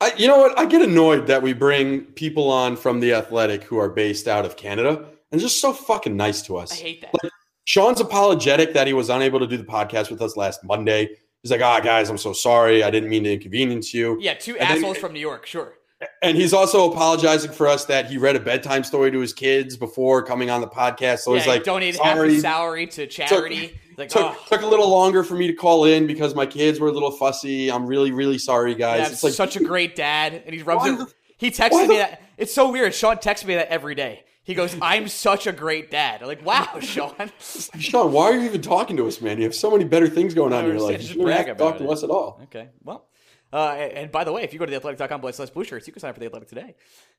[0.00, 0.58] I, you know what?
[0.58, 4.44] I get annoyed that we bring people on from the Athletic who are based out
[4.46, 6.72] of Canada and just so fucking nice to us.
[6.72, 7.30] I hate that.
[7.64, 11.10] Sean's apologetic that he was unable to do the podcast with us last Monday.
[11.42, 12.82] He's like, "Ah, guys, I'm so sorry.
[12.82, 15.46] I didn't mean to inconvenience you." Yeah, two And then- assholes from New York.
[15.46, 15.74] Sure.
[16.22, 19.76] And he's also apologizing for us that he read a bedtime story to his kids
[19.76, 21.18] before coming on the podcast.
[21.18, 23.78] So yeah, he's like, donated half his salary to charity.
[24.00, 26.80] Like, took, oh, took a little longer for me to call in because my kids
[26.80, 27.70] were a little fussy.
[27.70, 29.00] I'm really, really sorry, guys.
[29.00, 30.42] that's it's like such a great dad.
[30.44, 30.98] And he rubs it.
[30.98, 32.22] the- he texted me the- that.
[32.36, 32.94] It's so weird.
[32.94, 34.24] Sean texts me that every day.
[34.42, 36.22] He goes, I'm such a great dad.
[36.22, 37.30] I'm like, wow, Sean.
[37.38, 39.36] Sean, why are you even talking to us, man?
[39.38, 40.92] You have so many better things going on in your life.
[40.92, 41.90] You Just shouldn't have to talk to it.
[41.90, 42.40] us at all.
[42.44, 42.68] Okay.
[42.82, 43.06] Well,
[43.52, 45.92] uh, and and by the way, if you go to theathletic.com slash blue shirts, you
[45.92, 46.74] can sign up for the athletic today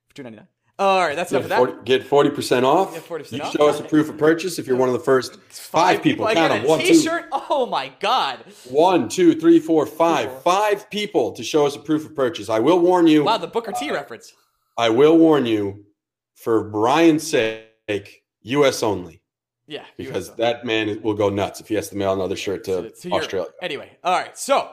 [0.09, 0.47] for two ninety nine.
[0.81, 2.09] All right, that's enough Get of that.
[2.09, 2.93] 40, get 40% off.
[2.95, 3.53] Get 40% you off.
[3.53, 6.25] show us a proof of purchase if you're one of the first five people.
[6.25, 6.65] I Count get them.
[6.65, 7.25] a One, two, T-shirt.
[7.31, 8.39] Oh my god!
[8.67, 10.31] one, two, three, four, five.
[10.31, 10.39] Four.
[10.39, 12.49] Five people to show us a proof of purchase.
[12.49, 13.23] I will warn you.
[13.23, 14.33] Wow, the Booker T reference.
[14.75, 15.85] I will warn you,
[16.33, 18.81] for Brian's sake, U.S.
[18.81, 19.21] only,
[19.67, 20.35] Yeah, because US.
[20.37, 23.21] that man will go nuts if he has to mail another shirt to, to Europe.
[23.23, 23.49] Australia.
[23.61, 24.71] Anyway, all right, so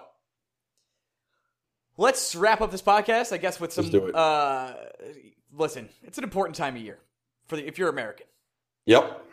[1.98, 3.32] let's wrap up this podcast.
[3.34, 3.84] I guess with some.
[3.84, 4.14] Let's do it.
[4.14, 4.72] Uh,
[5.56, 6.98] listen, it's an important time of year
[7.46, 8.26] for the, if you're American.
[8.86, 9.24] Yep,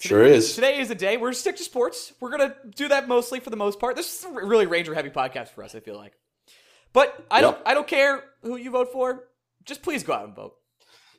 [0.00, 0.54] sure is.
[0.54, 2.12] Today is the day we're stick to sports.
[2.20, 3.96] We're gonna do that mostly for the most part.
[3.96, 5.74] This is a really Ranger heavy podcast for us.
[5.74, 6.14] I feel like,
[6.92, 7.56] but I don't.
[7.58, 7.62] Yep.
[7.66, 9.24] I don't care who you vote for.
[9.64, 10.54] Just please go out and vote.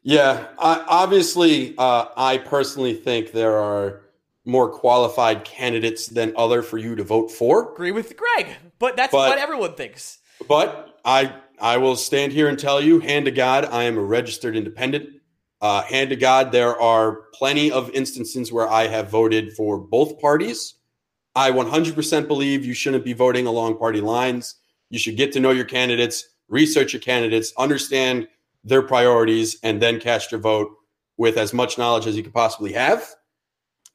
[0.04, 4.02] Yeah, I, obviously, uh, I personally think there are
[4.46, 7.74] more qualified candidates than other for you to vote for.
[7.74, 10.20] Agree with Greg, but that's But- what everyone thinks.
[10.48, 14.04] But I I will stand here and tell you, hand to God, I am a
[14.04, 15.10] registered independent.
[15.62, 20.20] Uh, hand to God, there are plenty of instances where I have voted for both
[20.20, 20.76] parties.
[21.36, 24.56] I 100% believe you shouldn't be voting along party lines.
[24.90, 28.28] You should get to know your candidates, research your candidates, understand
[28.64, 30.70] their priorities, and then cast your vote
[31.18, 33.16] with as much knowledge as you could possibly have.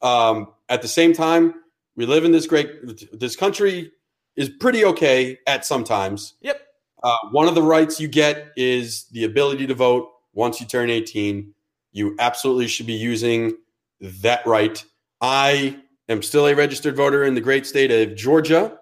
[0.01, 1.53] Um, at the same time,
[1.95, 3.91] we live in this great, this country
[4.35, 6.35] is pretty okay at sometimes.
[6.41, 6.60] Yep.
[7.03, 10.89] Uh, one of the rights you get is the ability to vote once you turn
[10.89, 11.53] 18.
[11.91, 13.57] You absolutely should be using
[13.99, 14.83] that right.
[15.19, 15.79] I
[16.09, 18.77] am still a registered voter in the great state of Georgia.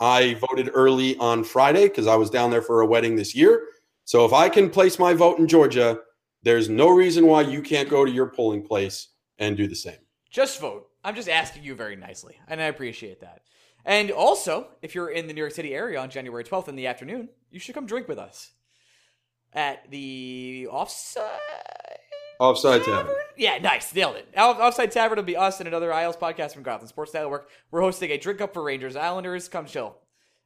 [0.00, 3.62] I voted early on Friday because I was down there for a wedding this year.
[4.04, 6.00] So if I can place my vote in Georgia,
[6.42, 9.08] there's no reason why you can't go to your polling place
[9.38, 9.98] and do the same.
[10.30, 10.88] Just vote.
[11.04, 13.42] I'm just asking you very nicely, and I appreciate that.
[13.88, 16.86] And also, if you're in the New York City area on January 12th in the
[16.86, 18.50] afternoon, you should come drink with us
[19.54, 21.24] at the offside.
[22.38, 23.14] Offside tavern.
[23.38, 24.28] Yeah, nice, nailed it.
[24.36, 27.48] Off- Offside Tavern will be us and another Isles podcast from Gotham Sports Network.
[27.70, 29.48] We're hosting a drink up for Rangers Islanders.
[29.48, 29.96] Come chill,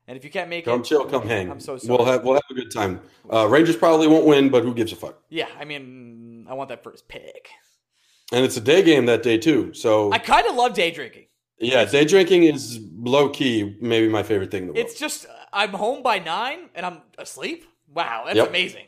[0.07, 1.51] and if you can't make it Come it, chill, come hang.
[1.51, 1.97] I'm so sorry.
[1.99, 3.01] We'll have we'll have a good time.
[3.31, 5.21] Uh, Rangers probably won't win, but who gives a fuck?
[5.29, 7.49] yeah, I mean, I want that first pick.
[8.33, 9.75] And it's a day game that day too.
[9.75, 11.27] So I kind of love day drinking.
[11.63, 14.87] Yeah, day drinking is low key maybe my favorite thing in the world.
[14.87, 17.65] It's just I'm home by nine and I'm asleep.
[17.95, 18.49] Wow, that's Yep.
[18.49, 18.87] amazing.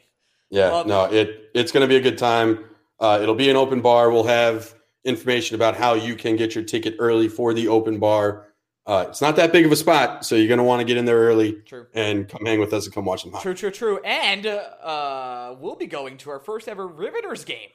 [0.50, 2.64] yeah, love no, it it's going to be a good time.
[3.00, 4.10] Uh, it'll be an open bar.
[4.10, 4.74] We'll have
[5.04, 8.46] information about how you can get your ticket early for the open bar.
[8.86, 10.96] Uh, it's not that big of a spot, so you're going to want to get
[10.98, 11.86] in there early True.
[11.94, 13.32] and come hang with us and come watch them.
[13.40, 13.98] True, true, true.
[14.04, 17.70] And uh, we'll be going to our first ever Riveters game,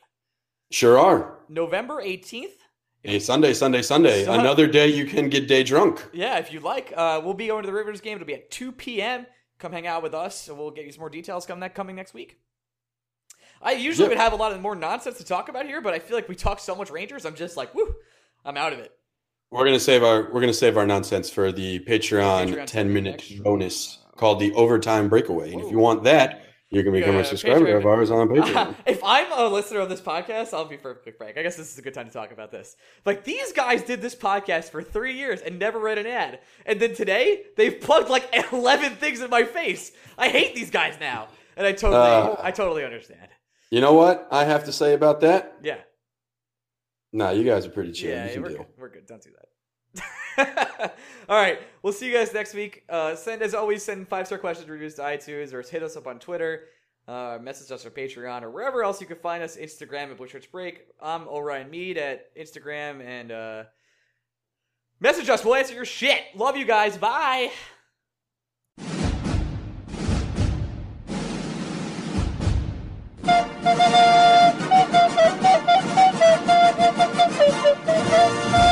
[0.72, 1.40] Sure are.
[1.50, 2.58] November 18th.
[3.04, 4.26] Hey, Sunday, Sunday, Sunday.
[4.26, 6.06] Sun- Another day you can get day drunk.
[6.12, 8.16] Yeah, if you like, uh, we'll be going to the Riveters game.
[8.16, 9.26] It'll be at 2 p.m.
[9.58, 11.96] Come hang out with us, and we'll get you some more details coming that coming
[11.96, 12.40] next week.
[13.62, 16.00] I usually would have a lot of more nonsense to talk about here, but I
[16.00, 17.26] feel like we talk so much Rangers.
[17.26, 17.94] I'm just like, woo,
[18.46, 18.92] I'm out of it.
[19.52, 23.24] We're gonna save our we're gonna save our nonsense for the Patreon, Patreon ten minute
[23.44, 25.52] bonus called the overtime breakaway.
[25.52, 27.78] And if you want that, you can become a subscriber Patreon.
[27.78, 28.76] of ours on Patreon.
[28.86, 31.38] if I'm a listener of this podcast, I'll be for a quick break.
[31.38, 32.76] I guess this is a good time to talk about this.
[33.06, 36.80] Like these guys did this podcast for three years and never read an ad, and
[36.80, 39.92] then today they've plugged like eleven things in my face.
[40.18, 41.28] I hate these guys now,
[41.58, 42.36] and I totally, Uh.
[42.40, 43.28] I totally understand.
[43.72, 45.58] you know what I have to say about that?
[45.64, 45.78] Yeah,
[47.12, 48.12] Nah, you guys are pretty chill.
[48.12, 48.58] yeah, you can we're deal.
[48.60, 48.68] good.
[48.78, 49.08] We're good.
[49.08, 49.49] Don't do that.
[50.38, 52.84] All right, we'll see you guys next week.
[52.90, 56.08] Uh, send as always, send five star questions, reviews to iTunes, or hit us up
[56.08, 56.66] on Twitter.
[57.08, 59.58] Uh, message us on Patreon or wherever else you can find us.
[59.58, 60.86] Instagram at Blue Shirts Break.
[61.02, 63.64] I'm Orion Mead at Instagram and uh,
[65.00, 65.44] message us.
[65.44, 66.22] We'll answer your shit.
[66.36, 66.98] Love you guys.
[66.98, 67.52] Bye.